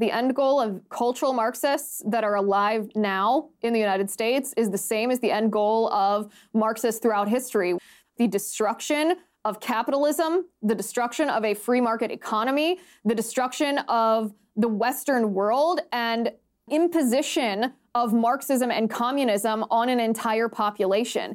the 0.00 0.10
end 0.10 0.34
goal 0.34 0.58
of 0.58 0.80
cultural 0.88 1.34
Marxists 1.34 2.02
that 2.06 2.24
are 2.24 2.36
alive 2.36 2.90
now 2.94 3.50
in 3.60 3.74
the 3.74 3.78
United 3.78 4.10
States 4.10 4.54
is 4.56 4.70
the 4.70 4.78
same 4.78 5.10
as 5.10 5.20
the 5.20 5.30
end 5.30 5.52
goal 5.52 5.92
of 5.92 6.32
Marxists 6.54 7.00
throughout 7.00 7.28
history 7.28 7.76
the 8.16 8.26
destruction 8.26 9.16
of 9.46 9.60
capitalism, 9.60 10.46
the 10.62 10.74
destruction 10.74 11.30
of 11.30 11.42
a 11.44 11.54
free 11.54 11.80
market 11.80 12.10
economy, 12.10 12.78
the 13.04 13.14
destruction 13.14 13.78
of 13.88 14.34
the 14.56 14.68
Western 14.68 15.32
world, 15.32 15.80
and 15.92 16.30
imposition 16.70 17.72
of 17.94 18.12
Marxism 18.12 18.70
and 18.70 18.90
communism 18.90 19.64
on 19.70 19.88
an 19.88 20.00
entire 20.00 20.48
population. 20.48 21.34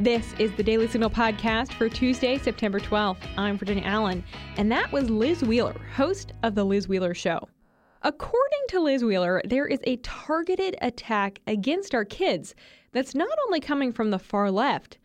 This 0.00 0.32
is 0.38 0.50
the 0.56 0.62
Daily 0.62 0.88
Signal 0.88 1.10
podcast 1.10 1.74
for 1.74 1.90
Tuesday, 1.90 2.38
September 2.38 2.80
12th. 2.80 3.18
I'm 3.36 3.58
Virginia 3.58 3.84
Allen, 3.84 4.24
and 4.56 4.72
that 4.72 4.90
was 4.90 5.10
Liz 5.10 5.42
Wheeler, 5.42 5.78
host 5.94 6.32
of 6.42 6.54
The 6.54 6.64
Liz 6.64 6.88
Wheeler 6.88 7.12
Show. 7.12 7.46
According 8.00 8.60
to 8.70 8.80
Liz 8.80 9.04
Wheeler, 9.04 9.42
there 9.44 9.66
is 9.66 9.80
a 9.84 9.96
targeted 9.96 10.74
attack 10.80 11.40
against 11.46 11.94
our 11.94 12.06
kids 12.06 12.54
that's 12.92 13.14
not 13.14 13.28
only 13.44 13.60
coming 13.60 13.92
from 13.92 14.10
the 14.10 14.18
far 14.18 14.50
left, 14.50 14.96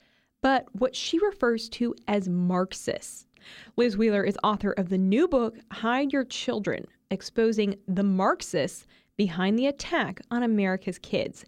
but 0.41 0.65
what 0.71 0.95
she 0.95 1.19
refers 1.19 1.67
to 1.71 1.93
as 2.07 2.29
Marxists. 2.29 3.27
Liz 3.75 3.97
Wheeler 3.97 4.23
is 4.23 4.37
author 4.45 4.71
of 4.71 4.87
the 4.87 4.97
new 4.97 5.27
book, 5.27 5.57
Hide 5.73 6.13
Your 6.13 6.23
Children 6.23 6.85
Exposing 7.11 7.75
the 7.85 8.03
Marxists 8.03 8.87
Behind 9.17 9.59
the 9.59 9.67
Attack 9.67 10.21
on 10.31 10.41
America's 10.41 10.99
Kids. 10.99 11.43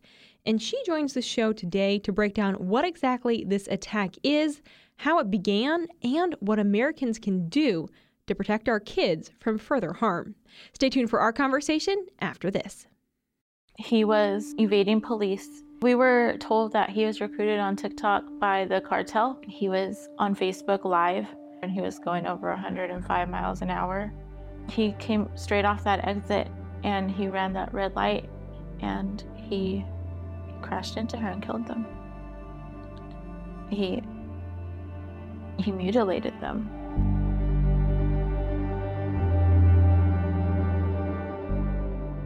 And 0.48 0.62
she 0.62 0.82
joins 0.86 1.14
the 1.14 1.22
show 1.22 1.52
today 1.52 2.00
to 2.00 2.14
break 2.14 2.34
down 2.34 2.54
what 2.56 2.86
exactly 2.86 3.44
this 3.46 3.68
attack 3.68 4.16
is, 4.24 4.62
how 4.96 5.20
it 5.20 5.30
began, 5.30 5.88
and 6.02 6.36
what 6.40 6.58
Americans 6.58 7.20
can 7.20 7.50
do 7.50 7.90
to 8.28 8.34
protect 8.34 8.70
our 8.70 8.80
kids 8.80 9.30
from 9.40 9.58
further 9.58 9.92
harm. 9.92 10.36
Stay 10.74 10.90
tuned 10.90 11.10
for 11.10 11.20
our 11.20 11.34
conversation 11.34 12.06
after 12.20 12.50
this. 12.50 12.88
He 13.78 14.06
was 14.06 14.56
evading 14.58 15.02
police. 15.02 15.64
We 15.82 15.96
were 15.96 16.38
told 16.40 16.72
that 16.72 16.92
he 16.92 17.04
was 17.04 17.20
recruited 17.20 17.60
on 17.60 17.76
TikTok 17.76 18.24
by 18.40 18.64
the 18.66 18.80
cartel. 18.80 19.42
He 19.46 19.68
was 19.68 20.08
on 20.18 20.34
Facebook 20.34 20.86
Live 20.86 21.28
and 21.62 21.70
he 21.70 21.82
was 21.82 22.00
going 22.00 22.26
over 22.26 22.50
105 22.52 23.30
miles 23.30 23.62
an 23.62 23.70
hour. 23.70 24.14
He 24.70 24.94
came 24.94 25.30
straight 25.36 25.66
off 25.66 25.84
that 25.84 26.08
exit 26.08 26.48
and 26.86 27.12
he 27.12 27.28
ran 27.28 27.52
that 27.52 27.74
red 27.74 27.98
light 27.98 28.30
and 28.80 29.26
he 29.36 29.86
crashed 30.62 30.98
into 30.98 31.18
her 31.18 31.30
and 31.30 31.42
killed 31.42 31.68
them. 31.68 31.86
He 33.70 34.02
he 35.60 35.72
mutilated 35.72 36.40
them. 36.40 36.70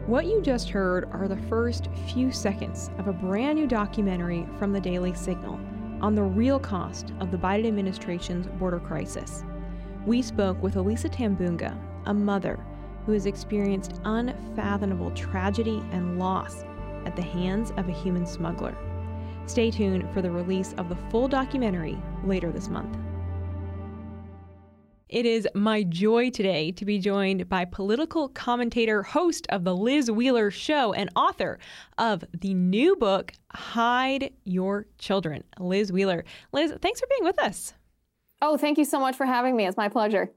What 0.06 0.26
you 0.26 0.42
just 0.42 0.68
heard 0.68 1.08
are 1.12 1.26
the 1.26 1.40
first 1.48 1.88
few 2.06 2.30
seconds 2.30 2.90
of 2.98 3.08
a 3.08 3.12
brand 3.12 3.58
new 3.58 3.66
documentary 3.66 4.46
from 4.58 4.72
the 4.72 4.80
Daily 4.80 5.14
Signal 5.14 5.58
on 6.02 6.14
the 6.14 6.22
real 6.22 6.58
cost 6.58 7.12
of 7.20 7.30
the 7.30 7.38
Biden 7.38 7.66
administration's 7.66 8.46
border 8.58 8.80
crisis. 8.80 9.44
We 10.04 10.20
spoke 10.20 10.60
with 10.62 10.76
Elisa 10.76 11.08
Tambunga, 11.08 11.78
a 12.06 12.12
mother 12.12 12.62
who 13.06 13.12
has 13.12 13.26
experienced 13.26 14.00
unfathomable 14.04 15.12
tragedy 15.12 15.82
and 15.92 16.18
loss 16.18 16.64
at 17.06 17.16
the 17.16 17.22
hands 17.22 17.72
of 17.76 17.88
a 17.88 17.92
human 17.92 18.26
smuggler. 18.26 18.76
Stay 19.46 19.70
tuned 19.70 20.08
for 20.12 20.22
the 20.22 20.30
release 20.30 20.72
of 20.74 20.88
the 20.88 20.96
full 21.10 21.28
documentary 21.28 21.98
later 22.24 22.50
this 22.50 22.68
month. 22.68 22.96
It 25.08 25.26
is 25.26 25.46
my 25.54 25.82
joy 25.82 26.30
today 26.30 26.72
to 26.72 26.86
be 26.86 26.98
joined 26.98 27.46
by 27.46 27.66
political 27.66 28.30
commentator, 28.30 29.02
host 29.02 29.46
of 29.50 29.62
The 29.62 29.76
Liz 29.76 30.10
Wheeler 30.10 30.50
Show, 30.50 30.94
and 30.94 31.10
author 31.14 31.58
of 31.98 32.24
the 32.32 32.54
new 32.54 32.96
book, 32.96 33.34
Hide 33.50 34.32
Your 34.44 34.86
Children, 34.96 35.44
Liz 35.58 35.92
Wheeler. 35.92 36.24
Liz, 36.52 36.72
thanks 36.80 36.98
for 36.98 37.06
being 37.10 37.24
with 37.24 37.38
us. 37.38 37.74
Oh, 38.40 38.56
thank 38.56 38.78
you 38.78 38.86
so 38.86 38.98
much 38.98 39.14
for 39.14 39.26
having 39.26 39.54
me. 39.54 39.66
It's 39.66 39.76
my 39.76 39.90
pleasure. 39.90 40.30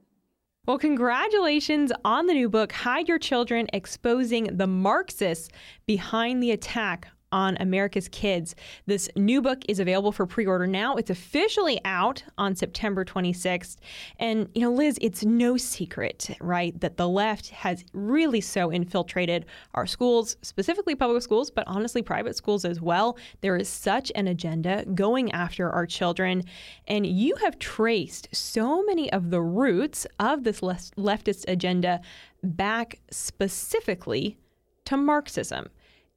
Well, 0.66 0.78
congratulations 0.78 1.92
on 2.04 2.26
the 2.26 2.34
new 2.34 2.48
book, 2.48 2.72
Hide 2.72 3.06
Your 3.06 3.20
Children 3.20 3.68
Exposing 3.72 4.56
the 4.56 4.66
Marxists 4.66 5.48
Behind 5.86 6.42
the 6.42 6.50
Attack 6.50 7.06
on 7.36 7.54
America's 7.60 8.08
Kids. 8.08 8.56
This 8.86 9.10
new 9.14 9.42
book 9.42 9.62
is 9.68 9.78
available 9.78 10.10
for 10.10 10.24
pre 10.24 10.46
order 10.46 10.66
now. 10.66 10.96
It's 10.96 11.10
officially 11.10 11.78
out 11.84 12.24
on 12.38 12.56
September 12.56 13.04
26th. 13.04 13.76
And, 14.18 14.48
you 14.54 14.62
know, 14.62 14.72
Liz, 14.72 14.98
it's 15.02 15.22
no 15.22 15.58
secret, 15.58 16.30
right, 16.40 16.80
that 16.80 16.96
the 16.96 17.06
left 17.06 17.50
has 17.50 17.84
really 17.92 18.40
so 18.40 18.70
infiltrated 18.70 19.44
our 19.74 19.86
schools, 19.86 20.38
specifically 20.40 20.94
public 20.94 21.22
schools, 21.22 21.50
but 21.50 21.68
honestly, 21.68 22.00
private 22.00 22.36
schools 22.36 22.64
as 22.64 22.80
well. 22.80 23.18
There 23.42 23.56
is 23.58 23.68
such 23.68 24.10
an 24.14 24.28
agenda 24.28 24.86
going 24.94 25.30
after 25.32 25.70
our 25.70 25.84
children. 25.84 26.42
And 26.88 27.06
you 27.06 27.36
have 27.44 27.58
traced 27.58 28.28
so 28.32 28.82
many 28.84 29.12
of 29.12 29.30
the 29.30 29.42
roots 29.42 30.06
of 30.18 30.42
this 30.44 30.62
leftist 30.62 31.44
agenda 31.48 32.00
back 32.42 33.00
specifically 33.10 34.38
to 34.86 34.96
Marxism. 34.96 35.68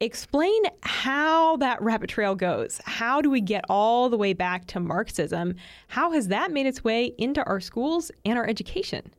Explain 0.02 0.62
how 0.82 1.58
that 1.58 1.82
rabbit 1.82 2.10
trail 2.10 2.34
goes. 2.34 2.80
How 2.86 3.22
do 3.22 3.30
we 3.30 3.42
get 3.42 3.66
all 3.68 4.08
the 4.10 4.16
way 4.16 4.32
back 4.32 4.66
to 4.68 4.80
Marxism? 4.80 5.56
How 5.90 6.12
has 6.12 6.30
that 6.30 6.54
made 6.54 6.68
its 6.68 6.86
way 6.86 7.14
into 7.18 7.44
our 7.44 7.60
schools 7.60 8.10
and 8.24 8.38
our 8.38 8.48
education? 8.48 9.12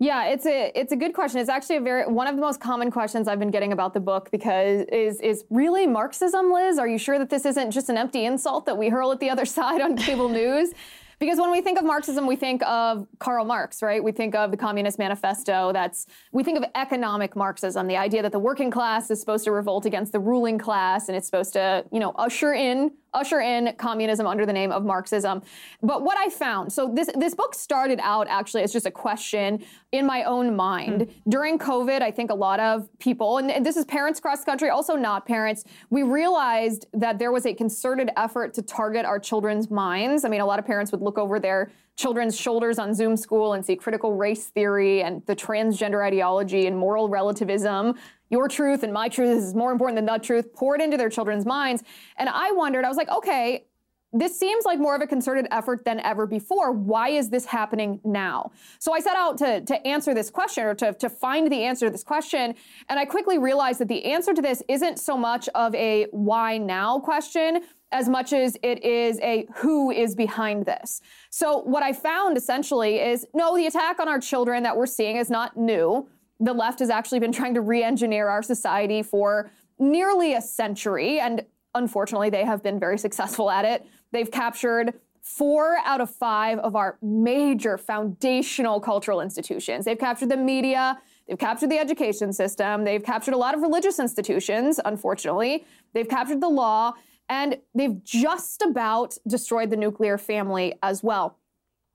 Yeah, 0.00 0.24
it's 0.24 0.44
a 0.44 0.72
it's 0.74 0.90
a 0.90 0.96
good 0.96 1.14
question. 1.14 1.38
It's 1.38 1.48
actually 1.48 1.76
a 1.76 1.80
very 1.80 2.04
one 2.04 2.26
of 2.26 2.34
the 2.34 2.40
most 2.40 2.58
common 2.58 2.90
questions 2.90 3.28
I've 3.28 3.38
been 3.38 3.52
getting 3.52 3.72
about 3.72 3.94
the 3.94 4.00
book 4.00 4.28
because 4.32 4.84
is 4.90 5.20
is 5.20 5.44
really 5.50 5.86
Marxism, 5.86 6.52
Liz? 6.52 6.80
Are 6.80 6.88
you 6.88 6.98
sure 6.98 7.20
that 7.20 7.30
this 7.30 7.46
isn't 7.46 7.70
just 7.70 7.88
an 7.88 7.96
empty 7.96 8.24
insult 8.24 8.66
that 8.66 8.76
we 8.76 8.88
hurl 8.88 9.12
at 9.12 9.20
the 9.20 9.30
other 9.30 9.44
side 9.56 9.80
on 9.80 9.96
cable 9.96 10.28
news? 10.28 10.72
Because 11.22 11.38
when 11.38 11.52
we 11.52 11.60
think 11.60 11.78
of 11.78 11.84
Marxism, 11.84 12.26
we 12.26 12.34
think 12.34 12.64
of 12.64 13.06
Karl 13.20 13.44
Marx, 13.44 13.80
right? 13.80 14.02
We 14.02 14.10
think 14.10 14.34
of 14.34 14.50
the 14.50 14.56
Communist 14.56 14.98
Manifesto. 14.98 15.70
That's 15.72 16.08
we 16.32 16.42
think 16.42 16.58
of 16.58 16.64
economic 16.74 17.36
Marxism, 17.36 17.86
the 17.86 17.96
idea 17.96 18.22
that 18.22 18.32
the 18.32 18.40
working 18.40 18.72
class 18.72 19.08
is 19.08 19.20
supposed 19.20 19.44
to 19.44 19.52
revolt 19.52 19.86
against 19.86 20.10
the 20.10 20.18
ruling 20.18 20.58
class 20.58 21.06
and 21.06 21.16
it's 21.16 21.26
supposed 21.26 21.52
to, 21.52 21.84
you 21.92 22.00
know, 22.00 22.10
usher 22.16 22.54
in 22.54 22.90
usher 23.14 23.40
in 23.40 23.74
communism 23.76 24.26
under 24.26 24.46
the 24.46 24.52
name 24.52 24.72
of 24.72 24.84
Marxism. 24.84 25.42
But 25.82 26.02
what 26.02 26.16
I 26.18 26.28
found, 26.28 26.72
so 26.72 26.90
this 26.92 27.10
this 27.16 27.34
book 27.34 27.54
started 27.54 28.00
out 28.02 28.26
actually 28.28 28.62
as 28.62 28.72
just 28.72 28.86
a 28.86 28.90
question 28.90 29.64
in 29.92 30.06
my 30.06 30.24
own 30.24 30.56
mind. 30.56 31.02
Mm. 31.02 31.10
During 31.28 31.58
COVID, 31.58 32.00
I 32.00 32.10
think 32.10 32.30
a 32.30 32.34
lot 32.34 32.60
of 32.60 32.88
people, 32.98 33.38
and 33.38 33.64
this 33.64 33.76
is 33.76 33.84
parents 33.84 34.18
across 34.18 34.40
the 34.40 34.46
country, 34.46 34.70
also 34.70 34.96
not 34.96 35.26
parents, 35.26 35.64
we 35.90 36.02
realized 36.02 36.86
that 36.94 37.18
there 37.18 37.32
was 37.32 37.46
a 37.46 37.54
concerted 37.54 38.10
effort 38.16 38.54
to 38.54 38.62
target 38.62 39.04
our 39.04 39.18
children's 39.18 39.70
minds. 39.70 40.24
I 40.24 40.28
mean, 40.28 40.40
a 40.40 40.46
lot 40.46 40.58
of 40.58 40.64
parents 40.64 40.92
would 40.92 41.02
look 41.02 41.18
over 41.18 41.38
their 41.38 41.70
children's 41.96 42.38
shoulders 42.38 42.78
on 42.78 42.94
Zoom 42.94 43.16
school 43.16 43.52
and 43.52 43.64
see 43.64 43.76
critical 43.76 44.16
race 44.16 44.46
theory 44.46 45.02
and 45.02 45.24
the 45.26 45.36
transgender 45.36 46.04
ideology 46.04 46.66
and 46.66 46.76
moral 46.76 47.08
relativism 47.08 47.94
your 48.32 48.48
truth 48.48 48.82
and 48.82 48.92
my 48.92 49.08
truth 49.08 49.36
is 49.36 49.54
more 49.54 49.70
important 49.70 49.96
than 49.96 50.06
the 50.06 50.18
truth 50.18 50.52
poured 50.54 50.80
into 50.80 50.96
their 50.96 51.10
children's 51.10 51.44
minds. 51.44 51.84
And 52.16 52.28
I 52.30 52.50
wondered, 52.52 52.84
I 52.84 52.88
was 52.88 52.96
like, 52.96 53.10
okay, 53.10 53.66
this 54.14 54.38
seems 54.38 54.64
like 54.64 54.78
more 54.78 54.94
of 54.94 55.00
a 55.02 55.06
concerted 55.06 55.46
effort 55.50 55.84
than 55.84 56.00
ever 56.00 56.26
before. 56.26 56.72
Why 56.72 57.08
is 57.08 57.30
this 57.30 57.46
happening 57.46 58.00
now? 58.04 58.50
So 58.78 58.92
I 58.92 59.00
set 59.00 59.16
out 59.16 59.38
to, 59.38 59.60
to 59.62 59.86
answer 59.86 60.12
this 60.14 60.30
question 60.30 60.64
or 60.64 60.74
to, 60.74 60.92
to 60.94 61.08
find 61.08 61.50
the 61.50 61.62
answer 61.64 61.86
to 61.86 61.92
this 61.92 62.04
question. 62.04 62.54
And 62.88 62.98
I 62.98 63.04
quickly 63.04 63.38
realized 63.38 63.80
that 63.80 63.88
the 63.88 64.04
answer 64.04 64.34
to 64.34 64.42
this 64.42 64.62
isn't 64.68 64.98
so 64.98 65.16
much 65.16 65.48
of 65.54 65.74
a 65.74 66.06
why 66.10 66.58
now 66.58 67.00
question 67.00 67.62
as 67.90 68.08
much 68.08 68.32
as 68.32 68.56
it 68.62 68.82
is 68.82 69.18
a 69.20 69.46
who 69.56 69.90
is 69.90 70.14
behind 70.14 70.64
this. 70.64 71.02
So 71.30 71.58
what 71.58 71.82
I 71.82 71.92
found 71.92 72.38
essentially 72.38 72.98
is 72.98 73.26
no, 73.34 73.56
the 73.56 73.66
attack 73.66 73.98
on 73.98 74.08
our 74.08 74.18
children 74.18 74.62
that 74.62 74.76
we're 74.76 74.86
seeing 74.86 75.16
is 75.16 75.28
not 75.28 75.56
new 75.56 76.08
the 76.42 76.52
left 76.52 76.80
has 76.80 76.90
actually 76.90 77.20
been 77.20 77.32
trying 77.32 77.54
to 77.54 77.60
re 77.60 77.82
engineer 77.82 78.28
our 78.28 78.42
society 78.42 79.02
for 79.02 79.50
nearly 79.78 80.34
a 80.34 80.42
century. 80.42 81.20
And 81.20 81.44
unfortunately, 81.74 82.30
they 82.30 82.44
have 82.44 82.62
been 82.62 82.78
very 82.78 82.98
successful 82.98 83.50
at 83.50 83.64
it. 83.64 83.86
They've 84.10 84.30
captured 84.30 84.94
four 85.22 85.76
out 85.84 86.00
of 86.00 86.10
five 86.10 86.58
of 86.58 86.74
our 86.74 86.98
major 87.00 87.78
foundational 87.78 88.80
cultural 88.80 89.20
institutions. 89.20 89.84
They've 89.84 89.98
captured 89.98 90.30
the 90.30 90.36
media, 90.36 91.00
they've 91.28 91.38
captured 91.38 91.70
the 91.70 91.78
education 91.78 92.32
system, 92.32 92.82
they've 92.82 93.04
captured 93.04 93.32
a 93.32 93.36
lot 93.36 93.54
of 93.54 93.62
religious 93.62 94.00
institutions, 94.00 94.80
unfortunately, 94.84 95.64
they've 95.94 96.08
captured 96.08 96.40
the 96.40 96.48
law, 96.48 96.94
and 97.28 97.56
they've 97.72 98.02
just 98.02 98.62
about 98.62 99.16
destroyed 99.28 99.70
the 99.70 99.76
nuclear 99.76 100.18
family 100.18 100.74
as 100.82 101.04
well. 101.04 101.38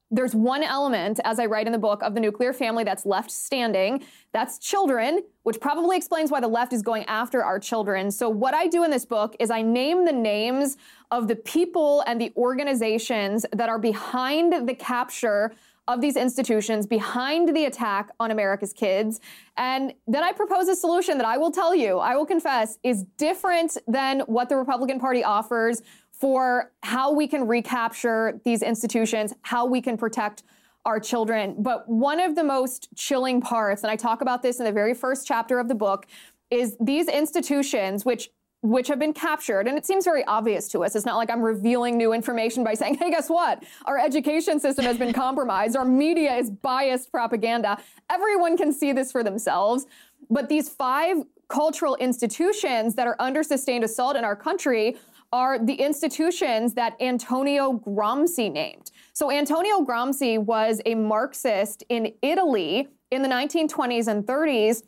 There's 0.09 0.33
one 0.33 0.63
element, 0.63 1.19
as 1.25 1.37
I 1.37 1.47
write 1.47 1.65
in 1.65 1.73
the 1.73 1.79
book, 1.79 2.01
of 2.01 2.13
the 2.13 2.21
nuclear 2.21 2.53
family 2.53 2.85
that's 2.85 3.05
left 3.05 3.29
standing. 3.29 4.03
That's 4.31 4.57
children, 4.57 5.21
which 5.43 5.59
probably 5.59 5.97
explains 5.97 6.31
why 6.31 6.39
the 6.39 6.47
left 6.47 6.71
is 6.71 6.81
going 6.81 7.03
after 7.05 7.43
our 7.43 7.59
children. 7.59 8.09
So, 8.11 8.29
what 8.29 8.53
I 8.53 8.67
do 8.67 8.85
in 8.85 8.91
this 8.91 9.05
book 9.05 9.35
is 9.39 9.51
I 9.51 9.61
name 9.61 10.05
the 10.05 10.13
names 10.13 10.77
of 11.11 11.27
the 11.27 11.35
people 11.35 12.03
and 12.07 12.21
the 12.21 12.31
organizations 12.37 13.45
that 13.51 13.67
are 13.67 13.79
behind 13.79 14.67
the 14.67 14.75
capture 14.75 15.53
of 15.87 16.01
these 16.01 16.17
institutions 16.17 16.85
behind 16.85 17.55
the 17.55 17.65
attack 17.65 18.09
on 18.19 18.31
America's 18.31 18.73
kids. 18.73 19.21
And 19.55 19.93
then 20.05 20.23
I 20.23 20.33
propose 20.33 20.67
a 20.67 20.75
solution 20.75 21.17
that 21.17 21.25
I 21.25 21.37
will 21.37 21.51
tell 21.51 21.73
you, 21.73 21.99
I 21.99 22.15
will 22.15 22.25
confess, 22.25 22.77
is 22.83 23.03
different 23.17 23.77
than 23.87 24.19
what 24.21 24.49
the 24.49 24.57
Republican 24.57 24.99
Party 24.99 25.23
offers 25.23 25.81
for 26.19 26.71
how 26.83 27.13
we 27.13 27.27
can 27.27 27.47
recapture 27.47 28.41
these 28.43 28.61
institutions, 28.61 29.33
how 29.41 29.65
we 29.65 29.81
can 29.81 29.97
protect 29.97 30.43
our 30.85 30.99
children. 30.99 31.55
But 31.59 31.87
one 31.87 32.19
of 32.19 32.35
the 32.35 32.43
most 32.43 32.89
chilling 32.95 33.41
parts, 33.41 33.83
and 33.83 33.91
I 33.91 33.95
talk 33.95 34.21
about 34.21 34.41
this 34.41 34.59
in 34.59 34.65
the 34.65 34.71
very 34.71 34.93
first 34.93 35.27
chapter 35.27 35.59
of 35.59 35.67
the 35.67 35.75
book, 35.75 36.07
is 36.49 36.77
these 36.79 37.07
institutions, 37.07 38.05
which 38.05 38.29
which 38.61 38.87
have 38.87 38.97
been 38.97 39.13
captured. 39.13 39.67
And 39.67 39.77
it 39.77 39.85
seems 39.85 40.03
very 40.03 40.25
obvious 40.25 40.67
to 40.69 40.83
us. 40.83 40.95
It's 40.95 41.05
not 41.05 41.15
like 41.15 41.29
I'm 41.29 41.43
revealing 41.43 41.95
new 41.95 42.11
information 42.11 42.63
by 42.63 42.73
saying, 42.73 42.95
hey, 42.95 43.11
guess 43.11 43.29
what? 43.29 43.63
Our 43.85 43.99
education 43.99 44.59
system 44.59 44.83
has 44.85 44.97
been 44.97 45.13
compromised. 45.13 45.75
Our 45.75 45.85
media 45.85 46.35
is 46.35 46.49
biased 46.49 47.11
propaganda. 47.11 47.77
Everyone 48.09 48.57
can 48.57 48.73
see 48.73 48.93
this 48.93 49.11
for 49.11 49.23
themselves. 49.23 49.85
But 50.29 50.49
these 50.49 50.69
five 50.69 51.17
cultural 51.49 51.95
institutions 51.97 52.95
that 52.95 53.07
are 53.07 53.15
under 53.19 53.43
sustained 53.43 53.83
assault 53.83 54.15
in 54.17 54.25
our 54.25 54.35
country 54.35 54.97
are 55.31 55.59
the 55.59 55.73
institutions 55.73 56.73
that 56.75 56.95
Antonio 57.01 57.73
Gramsci 57.85 58.51
named. 58.51 58.91
So 59.13 59.31
Antonio 59.31 59.81
Gramsci 59.81 60.37
was 60.37 60.81
a 60.85 60.95
Marxist 60.95 61.83
in 61.89 62.13
Italy 62.21 62.87
in 63.11 63.21
the 63.21 63.29
1920s 63.29 64.07
and 64.07 64.25
30s. 64.25 64.83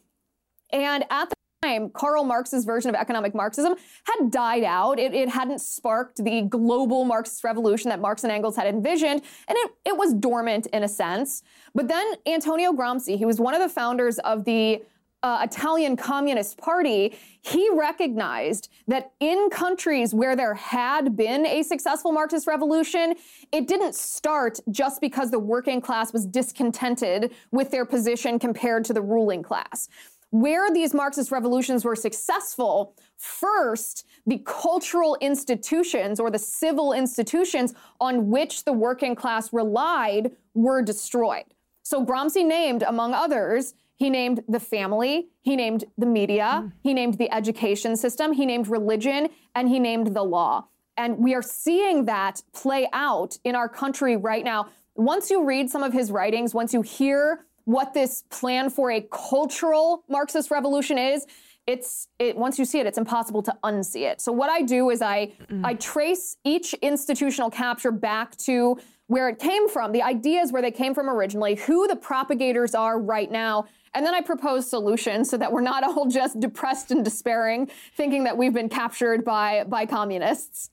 And 0.72 1.04
at 1.10 1.30
the 1.30 1.36
time, 1.62 1.90
Karl 1.90 2.24
Marx's 2.24 2.64
version 2.64 2.90
of 2.90 2.96
economic 2.96 3.36
Marxism 3.36 3.76
had 4.06 4.32
died 4.32 4.64
out. 4.64 5.00
It, 5.00 5.14
it, 5.14 5.30
hadn't 5.30 5.60
sparked 5.60 6.24
the 6.24 6.44
global 6.44 7.06
Marxist 7.06 7.44
revolution 7.44 7.90
that 7.90 8.00
Marx 8.00 8.24
and 8.24 8.32
Engels 8.32 8.56
had 8.56 8.68
envisioned, 8.68 9.22
and 9.48 9.58
it, 9.58 9.72
it 9.86 9.98
was 9.98 10.14
dormant 10.14 10.68
in 10.68 10.84
a 10.84 10.88
sense. 10.88 11.44
But 11.76 11.88
then 11.88 12.14
Antonio 12.26 12.72
Gramsci, 12.72 13.18
he 13.18 13.26
was 13.26 13.40
one 13.40 13.54
of 13.54 13.62
the 13.62 13.70
founders 13.70 14.20
of 14.20 14.46
the 14.46 14.84
uh, 15.22 15.40
Italian 15.44 15.98
Communist 15.98 16.58
Party, 16.58 17.18
he 17.42 17.70
recognized 17.74 18.70
that 18.88 19.12
in 19.20 19.50
countries 19.50 20.14
where 20.14 20.36
there 20.36 20.54
had 20.54 21.16
been 21.16 21.46
a 21.46 21.64
successful 21.64 22.12
Marxist 22.12 22.48
revolution, 22.48 23.16
it 23.52 23.68
didn't 23.68 23.96
start 23.96 24.60
just 24.72 25.02
because 25.02 25.32
the 25.32 25.40
working 25.40 25.82
class 25.82 26.14
was 26.14 26.26
discontented 26.26 27.32
with 27.52 27.72
their 27.72 27.86
position 27.86 28.40
compared 28.40 28.86
to 28.86 28.94
the 28.94 29.02
ruling 29.02 29.44
class. 29.44 29.90
Where 30.32 30.70
these 30.72 30.94
Marxist 30.94 31.32
revolutions 31.32 31.84
were 31.84 31.96
successful, 31.96 32.96
first, 33.18 34.06
the 34.28 34.38
cultural 34.46 35.18
institutions 35.22 36.20
or 36.20 36.30
the 36.30 36.38
civil 36.40 36.94
institutions 36.94 37.74
on 38.00 38.30
which 38.30 38.64
the 38.64 38.74
working 38.74 39.16
class 39.16 39.52
relied 39.52 40.32
were 40.54 40.84
destroyed. 40.84 41.46
So 41.82 42.06
Gramsci 42.06 42.46
named, 42.46 42.84
among 42.84 43.16
others, 43.16 43.74
he 44.00 44.10
named 44.10 44.42
the 44.48 44.62
family, 44.62 45.28
he 45.42 45.58
named 45.58 45.84
the 45.98 46.06
media, 46.06 46.64
mm. 46.64 46.72
he 46.82 46.94
named 46.94 47.18
the 47.18 47.32
education 47.34 47.98
system, 47.98 48.32
he 48.32 48.46
named 48.46 48.70
religion, 48.70 49.28
and 49.56 49.68
he 49.68 49.78
named 49.78 50.16
the 50.16 50.24
law. 50.24 50.66
And 50.96 51.18
we 51.18 51.36
are 51.36 51.42
seeing 51.42 52.06
that 52.06 52.42
play 52.54 52.88
out 52.94 53.38
in 53.44 53.56
our 53.56 53.68
country 53.68 54.16
right 54.16 54.44
now. 54.44 54.70
Once 54.96 55.30
you 55.30 55.46
read 55.46 55.70
some 55.70 55.84
of 55.84 55.92
his 55.92 56.12
writings, 56.12 56.54
once 56.54 56.74
you 56.74 56.82
hear 56.82 57.46
what 57.66 57.94
this 57.94 58.24
plan 58.30 58.70
for 58.70 58.90
a 58.90 59.02
cultural 59.12 60.04
Marxist 60.08 60.50
revolution 60.50 60.98
is, 60.98 61.28
it's 61.68 62.08
it 62.20 62.38
once 62.38 62.58
you 62.58 62.66
see 62.66 62.80
it, 62.80 62.88
it's 62.88 62.98
impossible 62.98 63.44
to 63.44 63.56
unsee 63.64 64.10
it. 64.10 64.22
So 64.22 64.32
what 64.32 64.50
I 64.50 64.62
do 64.62 64.90
is 64.90 65.02
I 65.02 65.34
mm. 65.52 65.64
I 65.64 65.74
trace 65.76 66.38
each 66.44 66.74
institutional 66.76 67.52
capture 67.52 67.92
back 67.92 68.36
to 68.38 68.80
where 69.08 69.28
it 69.28 69.40
came 69.40 69.68
from, 69.68 69.92
the 69.92 70.04
ideas 70.04 70.52
where 70.52 70.62
they 70.62 70.72
came 70.72 70.94
from 70.94 71.10
originally, 71.10 71.56
who 71.56 71.88
the 71.88 71.96
propagators 71.96 72.76
are 72.76 73.00
right 73.00 73.32
now, 73.32 73.66
and 73.94 74.06
then 74.06 74.14
I 74.14 74.22
propose 74.22 74.70
solutions 74.70 75.30
so 75.30 75.38
that 75.38 75.52
we're 75.52 75.62
not 75.62 75.84
all 75.84 76.06
just 76.10 76.40
depressed 76.40 76.92
and 76.92 77.04
despairing, 77.04 77.70
thinking 77.96 78.24
that 78.26 78.38
we've 78.38 78.54
been 78.54 78.70
captured 78.70 79.24
by, 79.24 79.64
by 79.66 79.86
communists. 79.86 80.70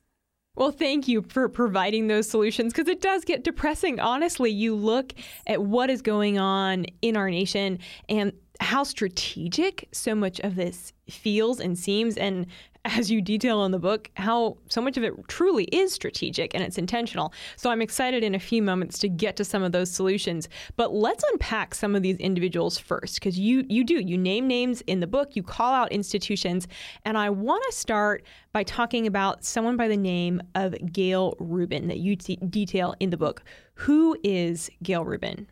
Well, 0.57 0.71
thank 0.71 1.07
you 1.07 1.23
for 1.29 1.51
providing 1.51 2.09
those 2.09 2.29
solutions 2.29 2.73
because 2.73 2.89
it 2.89 3.03
does 3.03 3.25
get 3.25 3.45
depressing. 3.45 4.01
Honestly, 4.01 4.51
you 4.51 4.75
look 4.75 5.13
at 5.47 5.63
what 5.63 5.91
is 5.91 6.01
going 6.01 6.39
on 6.39 6.87
in 7.03 7.15
our 7.17 7.31
nation 7.31 7.79
and 8.09 8.33
how 8.61 8.83
strategic 8.83 9.87
so 9.93 10.15
much 10.15 10.41
of 10.41 10.57
this 10.57 10.95
feels 11.11 11.61
and 11.61 11.79
seems, 11.79 12.17
and 12.17 12.47
as 12.87 13.11
you 13.11 13.21
detail 13.21 13.65
in 13.65 13.73
the 13.73 13.79
book, 13.79 14.11
how 14.17 14.57
so 14.69 14.81
much 14.81 14.97
of 14.97 15.03
it 15.03 15.13
truly 15.29 15.65
is 15.65 15.93
strategic 15.93 16.55
and 16.55 16.63
it's 16.63 16.79
intentional. 16.79 17.33
So 17.57 17.71
I'm 17.71 17.83
excited 17.83 18.23
in 18.23 18.35
a 18.35 18.39
few 18.39 18.63
moments 18.63 18.99
to 19.01 19.09
get 19.09 19.37
to 19.37 19.45
some 19.45 19.63
of 19.63 19.73
those 19.73 19.91
solutions. 19.91 20.49
But 20.77 20.95
let's 20.95 21.25
unpack 21.33 21.75
some 21.75 21.95
of 21.95 22.03
these 22.03 22.17
individuals 22.17 22.79
first, 22.79 23.17
because 23.17 23.39
you 23.39 23.65
you 23.69 23.85
do 23.85 24.01
you 24.01 24.17
name 24.17 24.47
names 24.47 24.83
in 24.87 25.01
the 25.01 25.07
book, 25.07 25.37
you 25.37 25.43
call 25.43 25.73
out 25.73 25.93
institutions, 25.93 26.69
and 27.05 27.19
I 27.19 27.31
want 27.31 27.65
to 27.69 27.77
start 27.77 28.25
by 28.53 28.63
talking 28.63 29.07
about 29.07 29.45
someone 29.45 29.77
by 29.77 29.89
the 29.89 29.97
name 29.97 30.41
of 30.55 30.75
Gayle 30.93 31.35
Rubin 31.39 31.89
that 31.89 31.99
you 31.99 32.17
t- 32.17 32.37
detail 32.37 32.95
in 33.01 33.11
the 33.11 33.17
book. 33.17 33.43
Who 33.75 34.17
is 34.23 34.71
Gayle 34.83 35.05
Rubin? 35.05 35.49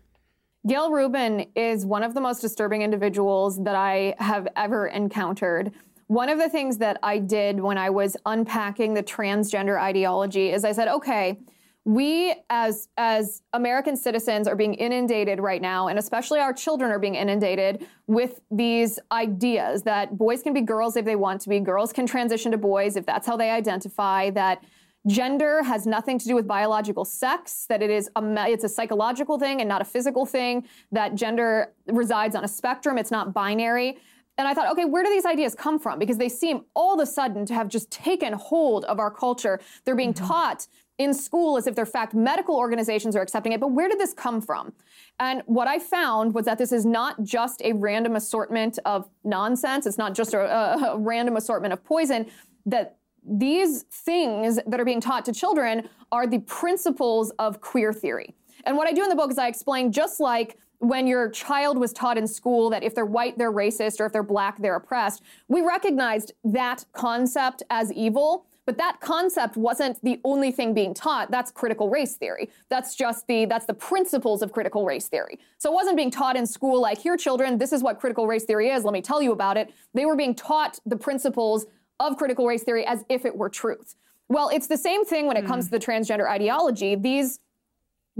Gayle 0.66 0.90
Rubin 0.90 1.46
is 1.54 1.84
one 1.84 2.02
of 2.02 2.14
the 2.14 2.22
most 2.22 2.40
disturbing 2.40 2.80
individuals 2.80 3.62
that 3.64 3.74
I 3.74 4.14
have 4.18 4.48
ever 4.56 4.86
encountered. 4.86 5.72
One 6.14 6.28
of 6.28 6.38
the 6.38 6.48
things 6.48 6.78
that 6.78 7.00
I 7.02 7.18
did 7.18 7.58
when 7.58 7.76
I 7.76 7.90
was 7.90 8.16
unpacking 8.24 8.94
the 8.94 9.02
transgender 9.02 9.80
ideology 9.80 10.50
is 10.50 10.64
I 10.64 10.70
said, 10.70 10.86
okay, 10.86 11.40
we 11.84 12.36
as 12.50 12.86
as 12.96 13.42
American 13.52 13.96
citizens 13.96 14.46
are 14.46 14.54
being 14.54 14.74
inundated 14.74 15.40
right 15.40 15.60
now, 15.60 15.88
and 15.88 15.98
especially 15.98 16.38
our 16.38 16.52
children 16.52 16.92
are 16.92 17.00
being 17.00 17.16
inundated 17.16 17.88
with 18.06 18.40
these 18.48 19.00
ideas 19.10 19.82
that 19.82 20.16
boys 20.16 20.40
can 20.40 20.52
be 20.52 20.60
girls 20.60 20.94
if 20.94 21.04
they 21.04 21.16
want 21.16 21.40
to 21.40 21.48
be, 21.48 21.58
girls 21.58 21.92
can 21.92 22.06
transition 22.06 22.52
to 22.52 22.58
boys 22.58 22.94
if 22.94 23.04
that's 23.04 23.26
how 23.26 23.36
they 23.36 23.50
identify, 23.50 24.30
that 24.30 24.62
gender 25.08 25.64
has 25.64 25.84
nothing 25.84 26.16
to 26.20 26.26
do 26.26 26.36
with 26.36 26.46
biological 26.46 27.04
sex 27.04 27.66
that 27.68 27.82
it 27.82 27.90
is 27.90 28.08
a 28.14 28.22
it's 28.48 28.62
a 28.62 28.68
psychological 28.68 29.36
thing 29.36 29.60
and 29.60 29.68
not 29.68 29.82
a 29.82 29.84
physical 29.84 30.24
thing 30.24 30.64
that 30.92 31.16
gender 31.16 31.74
resides 31.88 32.36
on 32.36 32.44
a 32.44 32.48
spectrum 32.48 32.96
it's 32.96 33.10
not 33.10 33.34
binary 33.34 33.98
and 34.36 34.48
I 34.48 34.54
thought, 34.54 34.70
okay, 34.72 34.84
where 34.84 35.04
do 35.04 35.10
these 35.10 35.24
ideas 35.24 35.54
come 35.54 35.78
from? 35.78 35.98
Because 35.98 36.18
they 36.18 36.28
seem 36.28 36.64
all 36.74 36.94
of 36.94 37.00
a 37.00 37.06
sudden 37.06 37.46
to 37.46 37.54
have 37.54 37.68
just 37.68 37.90
taken 37.90 38.32
hold 38.32 38.84
of 38.86 38.98
our 38.98 39.10
culture. 39.10 39.60
They're 39.84 39.94
being 39.94 40.12
mm-hmm. 40.12 40.26
taught 40.26 40.66
in 40.98 41.12
school 41.12 41.56
as 41.56 41.66
if 41.66 41.74
they're 41.74 41.86
fact. 41.86 42.14
Medical 42.14 42.56
organizations 42.56 43.16
are 43.16 43.22
accepting 43.22 43.52
it. 43.52 43.60
But 43.60 43.72
where 43.72 43.88
did 43.88 43.98
this 43.98 44.12
come 44.12 44.40
from? 44.40 44.72
And 45.20 45.42
what 45.46 45.68
I 45.68 45.78
found 45.78 46.34
was 46.34 46.44
that 46.46 46.58
this 46.58 46.72
is 46.72 46.84
not 46.84 47.22
just 47.22 47.62
a 47.62 47.72
random 47.72 48.16
assortment 48.16 48.78
of 48.84 49.08
nonsense. 49.22 49.86
It's 49.86 49.98
not 49.98 50.14
just 50.14 50.34
a, 50.34 50.40
a, 50.40 50.94
a 50.94 50.98
random 50.98 51.36
assortment 51.36 51.72
of 51.72 51.84
poison. 51.84 52.26
That 52.66 52.96
these 53.24 53.82
things 53.82 54.58
that 54.66 54.80
are 54.80 54.84
being 54.84 55.00
taught 55.00 55.24
to 55.26 55.32
children 55.32 55.88
are 56.12 56.26
the 56.26 56.40
principles 56.40 57.30
of 57.38 57.60
queer 57.60 57.92
theory. 57.92 58.34
And 58.64 58.76
what 58.76 58.88
I 58.88 58.92
do 58.92 59.02
in 59.02 59.08
the 59.08 59.16
book 59.16 59.30
is 59.30 59.38
I 59.38 59.48
explain 59.48 59.92
just 59.92 60.20
like 60.20 60.58
when 60.78 61.06
your 61.06 61.30
child 61.30 61.78
was 61.78 61.92
taught 61.92 62.18
in 62.18 62.26
school 62.26 62.70
that 62.70 62.82
if 62.82 62.94
they're 62.94 63.06
white, 63.06 63.38
they're 63.38 63.52
racist, 63.52 64.00
or 64.00 64.06
if 64.06 64.12
they're 64.12 64.22
black, 64.22 64.60
they're 64.60 64.76
oppressed, 64.76 65.22
we 65.48 65.60
recognized 65.60 66.32
that 66.44 66.84
concept 66.92 67.62
as 67.70 67.92
evil. 67.92 68.46
But 68.66 68.78
that 68.78 69.00
concept 69.00 69.58
wasn't 69.58 70.02
the 70.02 70.20
only 70.24 70.50
thing 70.50 70.72
being 70.72 70.94
taught. 70.94 71.30
That's 71.30 71.50
critical 71.50 71.90
race 71.90 72.14
theory. 72.14 72.48
That's 72.70 72.94
just 72.94 73.26
the 73.26 73.44
that's 73.44 73.66
the 73.66 73.74
principles 73.74 74.40
of 74.40 74.52
critical 74.52 74.86
race 74.86 75.06
theory. 75.06 75.38
So 75.58 75.70
it 75.70 75.74
wasn't 75.74 75.98
being 75.98 76.10
taught 76.10 76.34
in 76.34 76.46
school 76.46 76.80
like, 76.80 76.98
here, 76.98 77.18
children, 77.18 77.58
this 77.58 77.72
is 77.74 77.82
what 77.82 78.00
critical 78.00 78.26
race 78.26 78.44
theory 78.44 78.70
is. 78.70 78.82
Let 78.82 78.94
me 78.94 79.02
tell 79.02 79.20
you 79.20 79.32
about 79.32 79.58
it. 79.58 79.74
They 79.92 80.06
were 80.06 80.16
being 80.16 80.34
taught 80.34 80.78
the 80.86 80.96
principles 80.96 81.66
of 82.00 82.16
critical 82.16 82.46
race 82.46 82.62
theory 82.62 82.86
as 82.86 83.04
if 83.10 83.26
it 83.26 83.36
were 83.36 83.50
truth. 83.50 83.96
Well, 84.28 84.48
it's 84.48 84.66
the 84.66 84.78
same 84.78 85.04
thing 85.04 85.26
when 85.26 85.36
it 85.36 85.44
mm. 85.44 85.48
comes 85.48 85.66
to 85.66 85.70
the 85.70 85.78
transgender 85.78 86.28
ideology. 86.28 86.94
These 86.94 87.40